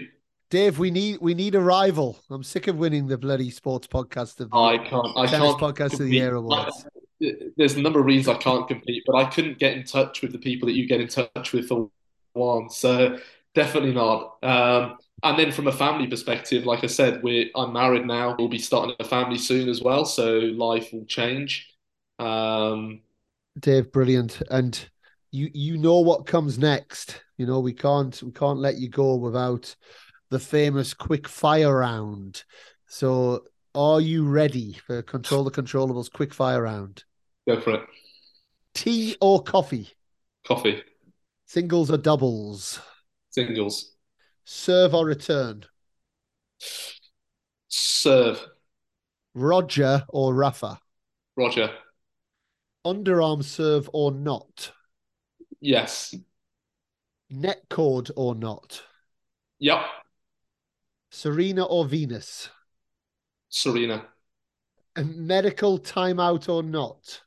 [0.49, 2.19] Dave, we need we need a rival.
[2.29, 5.91] I'm sick of winning the bloody sports podcast of the I can't I can't podcast
[5.91, 6.01] compete.
[6.01, 6.85] of the year awards.
[7.57, 10.31] There's a number of reasons I can't compete, but I couldn't get in touch with
[10.31, 11.89] the people that you get in touch with for
[12.33, 12.69] one.
[12.69, 13.17] So
[13.57, 14.37] definitely not.
[14.43, 18.35] Um, and then from a family perspective, like I said, we're I'm married now.
[18.37, 21.67] We'll be starting a family soon as well, so life will change.
[22.19, 23.01] Um,
[23.59, 24.87] Dave, brilliant, and
[25.31, 27.23] you you know what comes next.
[27.37, 29.75] You know we can't we can't let you go without
[30.29, 32.43] the famous quick fire round.
[32.85, 33.43] So,
[33.73, 37.03] are you ready for Control the Controllables quick fire round?
[37.47, 37.81] Go for it.
[38.75, 39.89] Tea or coffee?
[40.45, 40.83] Coffee.
[41.47, 42.79] Singles or doubles?
[43.37, 43.91] Singles.
[44.45, 45.63] Serve or return?
[47.67, 48.43] Serve.
[49.35, 50.79] Roger or Rafa?
[51.35, 51.69] Roger.
[52.83, 54.71] Underarm serve or not?
[55.61, 56.15] Yes.
[57.29, 58.81] Net cord or not?
[59.59, 59.85] Yep.
[61.11, 62.49] Serena or Venus?
[63.49, 64.07] Serena.
[64.95, 67.21] A medical timeout or not?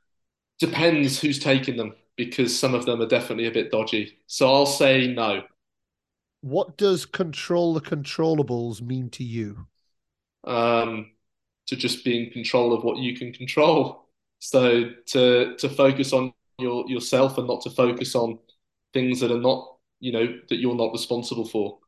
[0.59, 4.19] Depends who's taking them because some of them are definitely a bit dodgy.
[4.27, 5.43] So I'll say no.
[6.43, 9.67] What does control the controllables mean to you?
[10.45, 11.13] Um,
[11.67, 14.07] to just be in control of what you can control.
[14.39, 18.39] So to to focus on your yourself and not to focus on
[18.93, 21.79] things that are not, you know, that you're not responsible for.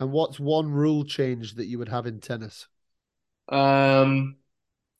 [0.00, 2.68] And what's one rule change that you would have in tennis?
[3.48, 4.36] Um,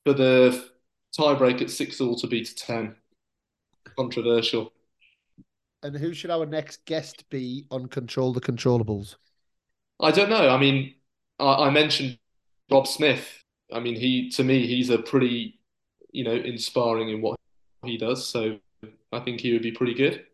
[0.05, 0.71] for the
[1.19, 2.97] tiebreak at six all to be to ten.
[3.97, 4.73] Controversial.
[5.83, 9.17] And who should our next guest be on Control the Controllables?
[10.01, 10.49] I don't know.
[10.49, 10.95] I mean,
[11.39, 12.19] I, I mentioned
[12.71, 13.27] Rob Smith.
[13.73, 15.59] I mean, he to me, he's a pretty,
[16.13, 17.39] you know, inspiring in what
[17.85, 18.27] he does.
[18.27, 18.59] So
[19.13, 20.25] I think he would be pretty good.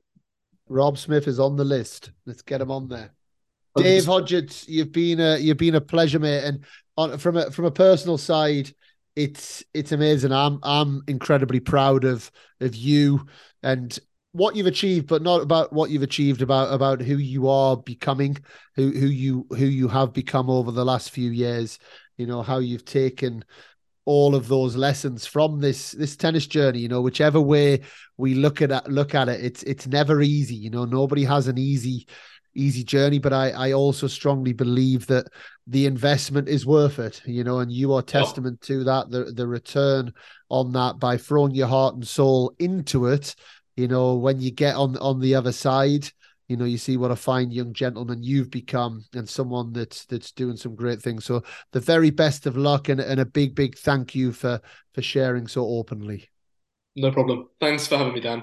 [0.69, 2.11] Rob Smith is on the list.
[2.27, 3.13] Let's get him on there.
[3.77, 6.45] Dave Hodgetts, you've been a you've been a pleasure, mate.
[6.45, 6.65] And
[6.97, 8.73] on, from a from a personal side,
[9.17, 10.33] it's it's amazing.
[10.33, 12.31] I'm I'm incredibly proud of
[12.61, 13.27] of you
[13.63, 13.99] and
[14.39, 18.37] what you've achieved, but not about what you've achieved, about about who you are becoming,
[18.77, 21.79] who who you who you have become over the last few years.
[22.17, 23.45] You know how you've taken
[24.05, 27.79] all of those lessons from this this tennis journey you know whichever way
[28.17, 31.47] we look at it look at it it's it's never easy you know nobody has
[31.47, 32.07] an easy
[32.59, 35.29] easy journey, but I, I also strongly believe that
[35.67, 38.03] the investment is worth it, you know, and you are oh.
[38.03, 40.13] testament to that, the, the return
[40.49, 43.35] on that by throwing your heart and soul into it.
[43.79, 46.11] You know, when you get on on the other side,
[46.49, 50.33] you know, you see what a fine young gentleman you've become and someone that's that's
[50.33, 51.25] doing some great things.
[51.25, 54.61] So the very best of luck and, and a big, big thank you for
[54.95, 56.29] for sharing so openly.
[56.97, 57.51] No problem.
[57.61, 58.43] Thanks for having me, Dan.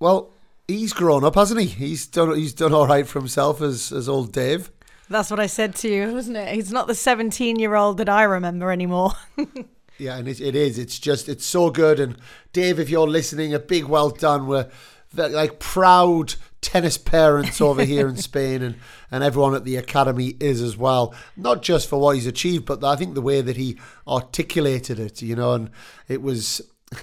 [0.00, 0.28] Well,
[0.68, 1.66] he's grown up, hasn't he?
[1.66, 4.70] He's done he's done all right for himself as as old Dave.
[5.08, 6.52] That's what I said to you, wasn't it?
[6.52, 9.12] He's not the 17 year old that I remember anymore.
[9.98, 10.78] yeah, and it, it is.
[10.78, 11.98] It's just, it's so good.
[12.00, 12.16] And
[12.52, 14.46] Dave, if you're listening, a big well done.
[14.46, 14.68] We're
[15.14, 18.76] like proud tennis parents over here in Spain, and,
[19.10, 21.14] and everyone at the academy is as well.
[21.36, 25.22] Not just for what he's achieved, but I think the way that he articulated it,
[25.22, 25.70] you know, and
[26.08, 26.60] it was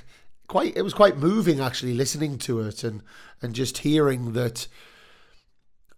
[0.47, 3.01] quite, it was quite moving actually listening to it and
[3.41, 4.67] and just hearing that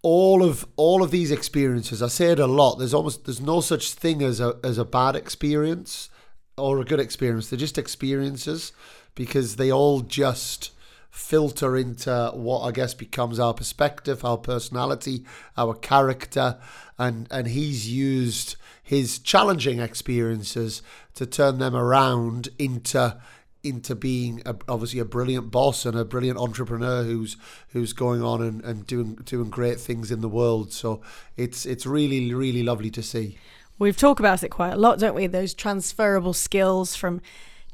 [0.02, 2.76] all of all of these experiences, I say it a lot.
[2.76, 6.10] There's almost there's no such thing as a as a bad experience
[6.58, 7.50] or a good experience.
[7.50, 8.72] They're just experiences
[9.14, 10.72] because they all just
[11.10, 15.24] filter into what I guess becomes our perspective, our personality,
[15.58, 16.58] our character,
[16.98, 20.82] and and he's used his challenging experiences
[21.16, 23.18] to turn them around into
[23.64, 27.36] into being a, obviously a brilliant boss and a brilliant entrepreneur who's
[27.70, 30.72] who's going on and, and doing doing great things in the world.
[30.72, 31.02] So
[31.38, 33.38] it's it's really really lovely to see.
[33.78, 35.28] We've talked about it quite a lot, don't we?
[35.28, 37.22] Those transferable skills from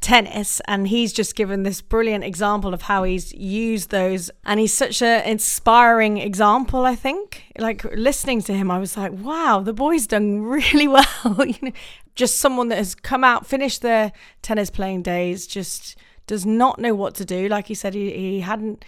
[0.02, 4.74] tennis and he's just given this brilliant example of how he's used those and he's
[4.74, 9.72] such an inspiring example i think like listening to him i was like wow the
[9.72, 11.06] boy's done really well
[11.46, 11.72] you know
[12.16, 15.96] just someone that has come out finished their tennis playing days just
[16.26, 18.84] does not know what to do like he said he, he hadn't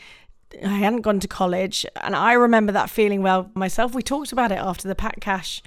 [0.64, 3.96] I hadn't gone to college, and I remember that feeling well myself.
[3.96, 5.64] We talked about it after the Pat Cash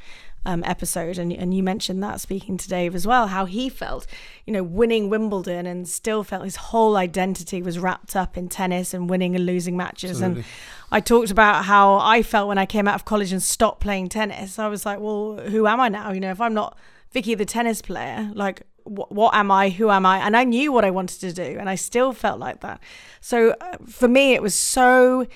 [0.47, 4.07] um, episode, and and you mentioned that speaking to Dave as well, how he felt,
[4.47, 8.95] you know, winning Wimbledon and still felt his whole identity was wrapped up in tennis
[8.95, 10.23] and winning and losing matches.
[10.23, 10.43] Absolutely.
[10.43, 10.47] And
[10.91, 14.09] I talked about how I felt when I came out of college and stopped playing
[14.09, 14.59] tennis.
[14.59, 16.13] I was like, well, who am I now?
[16.13, 16.79] You know, if I'm not
[17.11, 19.71] Vicky the tennis player, like what, what am I?
[19.71, 20.19] Who am I?
[20.19, 22.81] And I knew what I wanted to do, and I still felt like that.
[23.21, 25.27] So uh, for me, it was so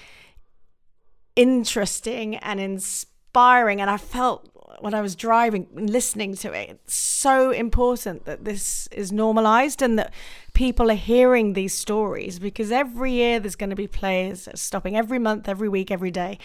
[1.37, 4.49] interesting and inspiring, and I felt
[4.83, 6.71] when I was driving, listening to it.
[6.71, 10.13] It's so important that this is normalized and that
[10.55, 15.19] people are hearing these stories because every year there's going to be players stopping every
[15.19, 16.39] month, every week, every day.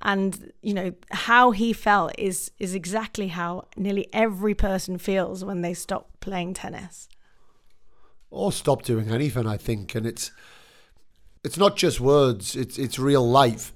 [0.00, 5.62] And you know how he felt is is exactly how nearly every person feels when
[5.62, 7.08] they stop playing tennis.
[8.30, 10.30] Or stop doing anything, I think, and it's
[11.42, 13.72] it's not just words; it's it's real life,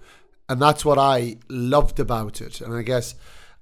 [0.49, 2.61] and that's what I loved about it.
[2.61, 3.17] And I guess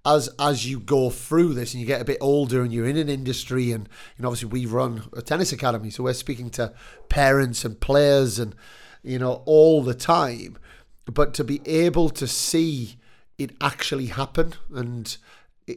[0.05, 2.97] as as you go through this and you get a bit older and you're in
[2.97, 6.73] an industry and you know obviously we run a tennis academy so we're speaking to
[7.09, 8.55] parents and players and
[9.03, 10.57] you know all the time
[11.05, 12.97] but to be able to see
[13.39, 15.19] it actually happen and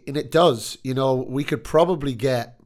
[0.07, 2.57] and it does you know we could probably get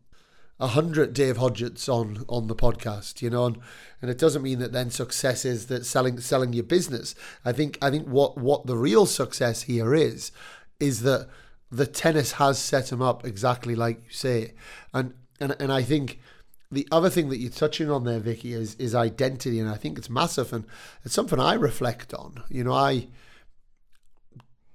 [0.59, 3.59] a hundred Dave Hodgetts on on the podcast, you know, and,
[4.01, 7.13] and it doesn't mean that then success is that selling selling your business.
[7.45, 10.31] I think I think what what the real success here is
[10.79, 11.27] is that
[11.71, 14.53] the tennis has set him up exactly like you say.
[14.93, 16.19] And and and I think
[16.71, 19.97] the other thing that you're touching on there, Vicky, is is identity, and I think
[19.97, 20.65] it's massive, and
[21.03, 22.43] it's something I reflect on.
[22.49, 23.07] You know, I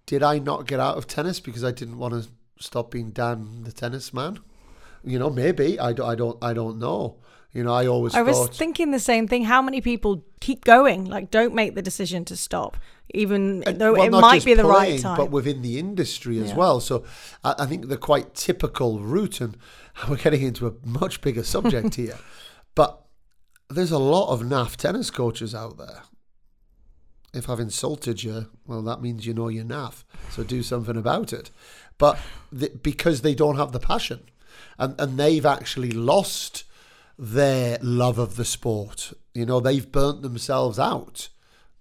[0.07, 2.29] did I not get out of tennis because I didn't want to
[2.59, 4.41] stop being Dan the tennis man?
[5.05, 7.19] You know, maybe I don't, I don't, I don't know.
[7.53, 8.15] You know, I always.
[8.15, 9.45] I was thinking the same thing.
[9.45, 11.05] How many people keep going?
[11.05, 12.79] Like, don't make the decision to stop,
[13.13, 15.17] even and, though well, it might be the playing, right time.
[15.19, 16.57] But within the industry as yeah.
[16.57, 16.81] well.
[16.81, 17.05] So,
[17.45, 19.59] I, I, think the quite typical route, and
[20.09, 22.19] we're getting into a much bigger subject here,
[22.75, 23.03] but
[23.69, 26.05] there's a lot of naff tennis coaches out there.
[27.35, 30.05] If I've insulted you, well, that means you know you're naff.
[30.31, 31.51] So do something about it.
[31.99, 32.19] But
[32.83, 34.21] because they don't have the passion,
[34.79, 36.65] and and they've actually lost
[37.19, 39.13] their love of the sport.
[39.35, 41.29] You know, they've burnt themselves out.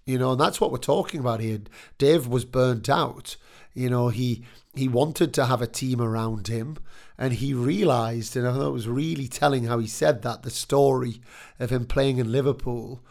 [0.05, 1.61] You know, and that's what we're talking about here.
[1.97, 3.35] Dave was burnt out.
[3.73, 6.77] You know, he he wanted to have a team around him
[7.17, 10.49] and he realized and I thought it was really telling how he said that, the
[10.49, 11.21] story
[11.59, 13.03] of him playing in Liverpool.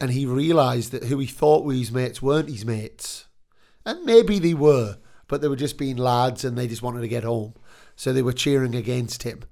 [0.00, 3.26] And he realized that who he thought were his mates weren't his mates.
[3.84, 7.08] And maybe they were, but they were just being lads and they just wanted to
[7.08, 7.54] get home.
[7.96, 9.42] So they were cheering against him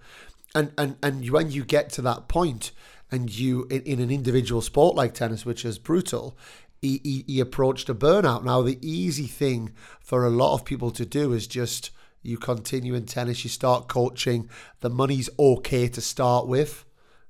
[0.57, 2.73] and and and when you get to that point
[3.13, 6.37] and you in, in an individual sport like tennis which is brutal
[6.83, 10.91] he, he, he approached a burnout now the easy thing for a lot of people
[10.91, 11.91] to do is just
[12.23, 14.49] you continue in tennis you start coaching
[14.81, 16.85] the money's okay to start with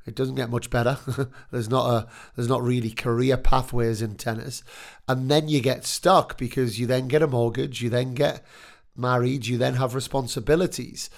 [0.07, 0.99] it doesn't get much better.
[1.51, 2.07] there's not a
[2.37, 4.63] there's not really career pathways in tennis.
[5.09, 8.47] And then you get stuck because you then get a mortgage, you then get
[8.95, 11.11] married, you then have responsibilities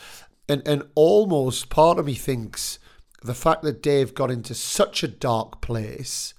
[0.48, 2.78] and and almost part of me thinks
[3.22, 6.34] the fact that Dave got into such a dark place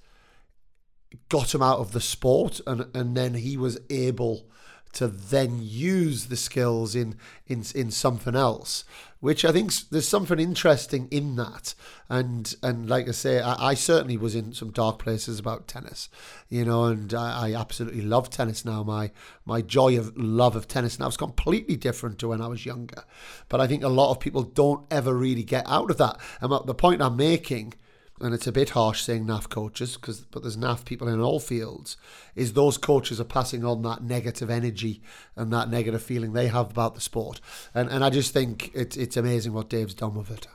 [1.28, 4.49] got him out of the sport and and then he was able
[4.92, 7.16] to then use the skills in
[7.46, 8.84] in in something else
[9.20, 11.74] which I think there's something interesting in that.
[12.08, 16.08] And and like I say, I, I certainly was in some dark places about tennis,
[16.48, 18.82] you know, and I, I, absolutely love tennis now.
[18.82, 19.10] My
[19.44, 23.04] my joy of love of tennis now is completely different to when I was younger.
[23.48, 26.18] But I think a lot of people don't ever really get out of that.
[26.40, 27.74] And the point I'm making
[28.20, 31.40] and it's a bit harsh saying NAF coaches, because but there's NAF people in all
[31.40, 31.96] fields,
[32.34, 35.02] is those coaches are passing on that negative energy
[35.36, 37.40] and that negative feeling they have about the sport.
[37.74, 40.46] And and I just think it's it's amazing what Dave's done with it.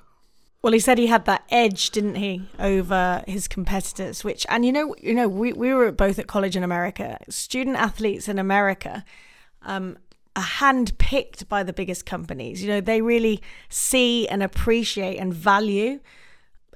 [0.62, 4.24] Well, he said he had that edge, didn't he, over his competitors?
[4.24, 7.20] Which, and you know, you know, we, we were both at college in America.
[7.30, 9.06] Student athletes in America
[9.62, 9.96] um,
[10.36, 12.64] are handpicked by the biggest companies.
[12.64, 16.00] You know, they really see and appreciate and value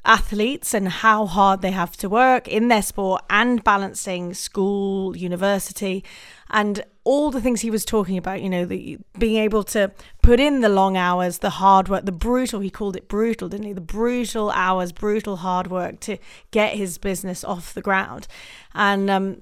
[0.05, 6.03] athletes and how hard they have to work in their sport and balancing school, university,
[6.49, 9.91] and all the things he was talking about, you know, the, being able to
[10.21, 13.65] put in the long hours, the hard work, the brutal, he called it brutal, didn't
[13.65, 13.73] he?
[13.73, 16.17] The brutal hours, brutal hard work to
[16.51, 18.27] get his business off the ground.
[18.75, 19.41] And um,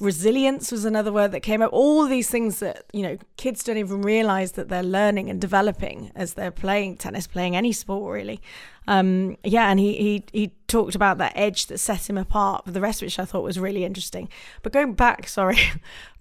[0.00, 1.72] resilience was another word that came up.
[1.72, 6.12] All these things that you know kids don't even realize that they're learning and developing
[6.14, 8.40] as they're playing tennis playing any sport really.
[8.86, 12.70] Um, yeah and he, he he talked about that edge that set him apart for
[12.70, 14.28] the rest which i thought was really interesting.
[14.62, 15.58] But going back sorry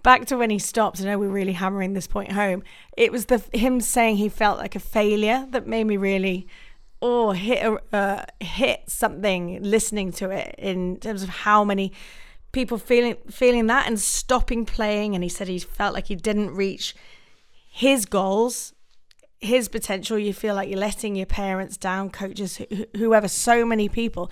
[0.04, 2.64] back to when he stopped i know we're really hammering this point home
[2.96, 6.48] it was the him saying he felt like a failure that made me really
[7.02, 11.92] oh hit uh, hit something listening to it in terms of how many
[12.58, 15.14] people feeling feeling that and stopping playing.
[15.14, 16.96] And he said he felt like he didn't reach
[17.70, 18.74] his goals
[19.40, 20.18] his potential.
[20.18, 22.60] You feel like you're letting your parents down coaches
[22.96, 24.32] whoever so many people.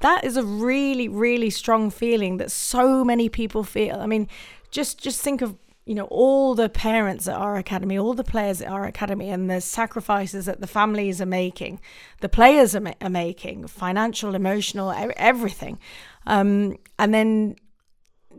[0.00, 4.00] That is a really really strong feeling that so many people feel.
[4.00, 4.26] I mean
[4.72, 5.56] just just think of
[5.86, 9.50] you know all the parents at our academy all the players at our academy and
[9.50, 11.80] the sacrifices that the families are making
[12.20, 15.78] the players are, ma- are making financial emotional everything.
[16.26, 17.56] Um, and then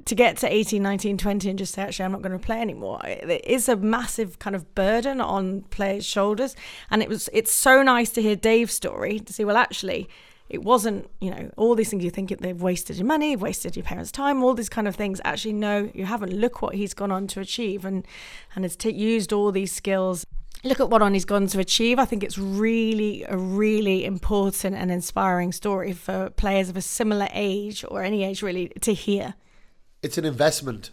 [0.06, 2.62] to get to 18, 19, 20 and just say, actually, I'm not going to play
[2.62, 3.02] anymore.
[3.04, 6.56] It is a massive kind of burden on players' shoulders.
[6.92, 10.08] And it was, it's so nice to hear Dave's story to see, well, actually,
[10.48, 13.84] it wasn't, you know, all these things you think they've wasted your money, wasted your
[13.84, 15.20] parents' time, all these kind of things.
[15.26, 16.34] Actually, no, you haven't.
[16.34, 18.06] Look what he's gone on to achieve and,
[18.54, 20.26] and has t- used all these skills
[20.64, 22.00] look at what on he's gone to achieve.
[22.00, 27.28] I think it's really a really important and inspiring story for players of a similar
[27.34, 29.36] age or any age really to hear.
[30.02, 30.92] It's an investment.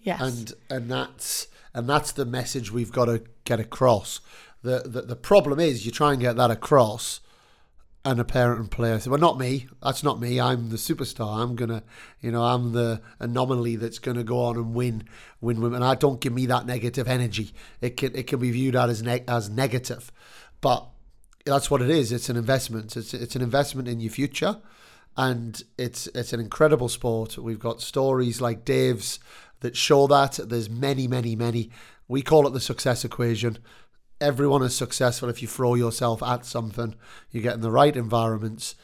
[0.00, 0.20] Yes.
[0.20, 4.20] And and that's and that's the message we've got to get across.
[4.62, 7.20] The the, the problem is you try and get that across
[8.04, 9.66] and a parent and player say, well, not me.
[9.82, 10.40] That's not me.
[10.40, 11.42] I'm the superstar.
[11.42, 11.82] I'm gonna,
[12.20, 15.04] you know, I'm the anomaly that's gonna go on and win,
[15.40, 15.74] win, win.
[15.74, 17.52] And I don't give me that negative energy.
[17.80, 20.12] It can it can be viewed as ne- as negative,
[20.60, 20.86] but
[21.44, 22.12] that's what it is.
[22.12, 22.96] It's an investment.
[22.96, 24.58] It's it's an investment in your future,
[25.16, 27.36] and it's it's an incredible sport.
[27.36, 29.18] We've got stories like Dave's
[29.60, 30.38] that show that.
[30.48, 31.70] There's many, many, many.
[32.06, 33.58] We call it the success equation
[34.20, 36.94] everyone is successful if you throw yourself at something.
[37.30, 38.74] You get in the right environments,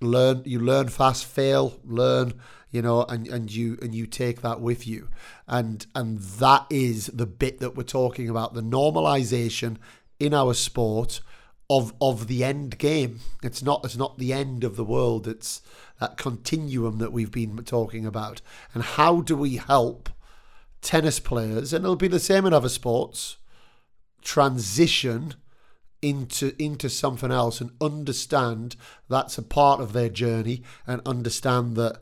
[0.00, 0.42] learn.
[0.44, 2.34] You learn fast, fail, learn.
[2.70, 5.08] You know, and, and you and you take that with you,
[5.48, 9.76] and and that is the bit that we're talking about the normalization
[10.20, 11.20] in our sport
[11.68, 13.18] of of the end game.
[13.42, 15.26] It's not it's not the end of the world.
[15.26, 15.62] It's
[15.98, 18.40] that continuum that we've been talking about.
[18.72, 20.08] And how do we help
[20.80, 21.72] tennis players?
[21.72, 23.36] And it'll be the same in other sports
[24.22, 25.34] transition
[26.02, 28.74] into into something else and understand
[29.08, 31.98] that's a part of their journey and understand that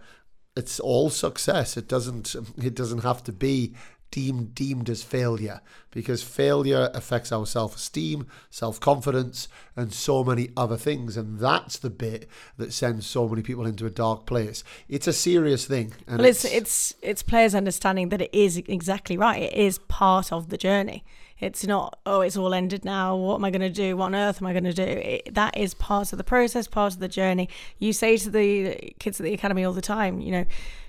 [0.57, 1.77] it's all success.
[1.77, 3.75] It doesn't it doesn't have to be
[4.11, 5.61] deemed deemed as failure
[5.91, 11.17] because failure affects our self-esteem self-confidence and so many other things.
[11.17, 14.65] And that's the bit that sends so many people into a dark place.
[14.89, 19.17] It's a serious thing well it's, it's it's it's players understanding that it is exactly
[19.17, 19.43] right.
[19.43, 21.05] It is part of the journey
[21.41, 23.15] it's not, oh, it's all ended now.
[23.15, 23.97] What am I going to do?
[23.97, 24.83] What on earth am I going to do?
[24.83, 27.49] It, that is part of the process, part of the journey.
[27.79, 30.45] You say to the kids at the academy all the time, you know,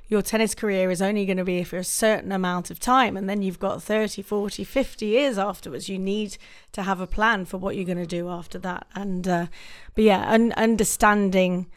[0.09, 3.29] your tennis career is only going to be for a certain amount of time and
[3.29, 6.35] then you've got 30 40 50 years afterwards you need
[6.71, 9.45] to have a plan for what you're going to do after that and uh,
[9.93, 11.67] but yeah un- understanding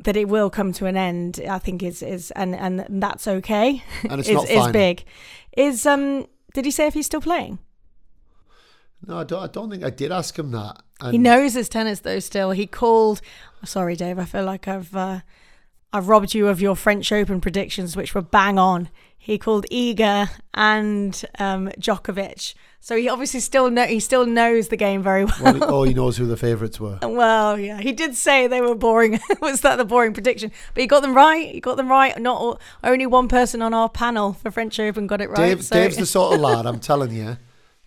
[0.00, 3.82] that it will come to an end i think is is and and that's okay
[4.10, 5.04] and it's is, not is big
[5.56, 7.58] is um did he say if he's still playing?
[9.06, 9.42] No, I don't.
[9.42, 10.82] I don't think I did ask him that.
[11.00, 12.18] And he knows his tennis though.
[12.18, 13.20] Still, he called.
[13.64, 14.18] Sorry, Dave.
[14.18, 15.20] I feel like I've uh,
[15.92, 18.90] I've robbed you of your French Open predictions, which were bang on.
[19.16, 22.54] He called Iga and um, Djokovic.
[22.80, 25.38] So he obviously still know he still knows the game very well.
[25.42, 26.98] well oh, he knows who the favourites were.
[27.18, 29.18] Well, yeah, he did say they were boring.
[29.42, 30.52] was that the boring prediction?
[30.72, 31.50] But he got them right.
[31.50, 32.16] He got them right.
[32.18, 35.36] Not all, only one person on our panel for French Open got it right.
[35.36, 35.74] Dave, so.
[35.74, 36.64] Dave's the sort of lad.
[36.64, 37.38] I'm telling you,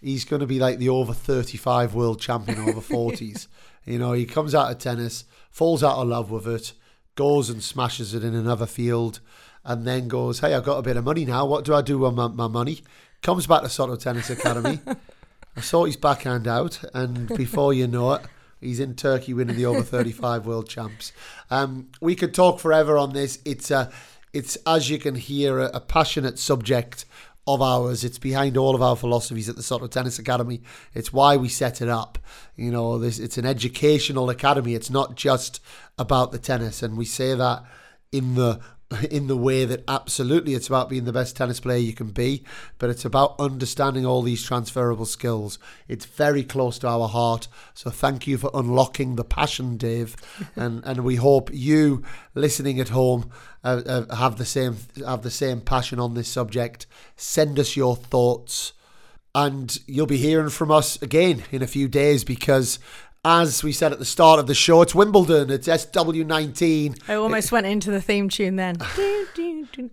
[0.01, 3.47] he's going to be like the over 35 world champion over 40s.
[3.85, 6.73] you know, he comes out of tennis, falls out of love with it,
[7.15, 9.19] goes and smashes it in another field,
[9.63, 11.45] and then goes, Hey, I've got a bit of money now.
[11.45, 12.81] What do I do with my, my money?
[13.21, 14.79] Comes back to Soto Tennis Academy.
[15.55, 18.21] I saw his backhand out, and before you know it,
[18.59, 21.11] he's in Turkey winning the over 35 world champs.
[21.49, 23.39] Um, we could talk forever on this.
[23.45, 23.91] It's a,
[24.33, 27.05] it's as you can hear, a, a passionate subject
[27.55, 28.03] of ours.
[28.03, 30.61] It's behind all of our philosophies at the Soto Tennis Academy.
[30.93, 32.17] It's why we set it up.
[32.55, 34.75] You know, this it's an educational academy.
[34.75, 35.61] It's not just
[35.97, 37.63] about the tennis, and we say that
[38.11, 38.59] in the
[39.09, 42.43] in the way that absolutely it's about being the best tennis player you can be,
[42.77, 45.59] but it's about understanding all these transferable skills.
[45.87, 47.47] It's very close to our heart.
[47.73, 50.15] So thank you for unlocking the passion, Dave,
[50.55, 52.03] and and we hope you
[52.35, 53.31] listening at home
[53.63, 56.87] uh, uh, have the same have the same passion on this subject.
[57.15, 58.73] Send us your thoughts.
[59.33, 62.79] And you'll be hearing from us again in a few days because
[63.23, 65.51] as we said at the start of the show, it's Wimbledon.
[65.51, 67.01] It's SW19.
[67.07, 68.77] I almost went into the theme tune then.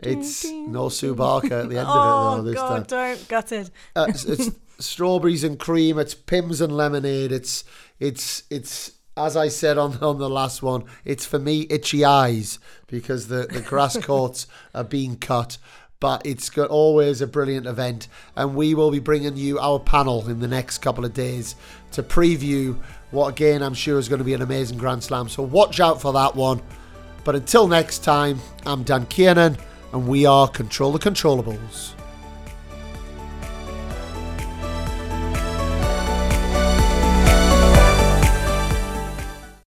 [0.00, 3.14] It's no Sue Barker at the end oh, of it, though, this God, time.
[3.16, 3.28] don't.
[3.28, 3.70] Gutted.
[3.94, 5.98] Uh, it's, it's strawberries and cream.
[5.98, 7.30] It's Pimm's and lemonade.
[7.30, 7.64] It's,
[8.00, 12.58] it's, it's, as I said on, on the last one, it's for me itchy eyes
[12.88, 15.58] because the, the grass courts are being cut.
[16.00, 20.28] But it's got always a brilliant event, and we will be bringing you our panel
[20.28, 21.56] in the next couple of days
[21.92, 22.78] to preview
[23.10, 25.28] what again I'm sure is going to be an amazing Grand Slam.
[25.28, 26.60] So watch out for that one.
[27.24, 29.58] But until next time, I'm Dan Kiernan,
[29.92, 31.97] and we are Control the Controllables.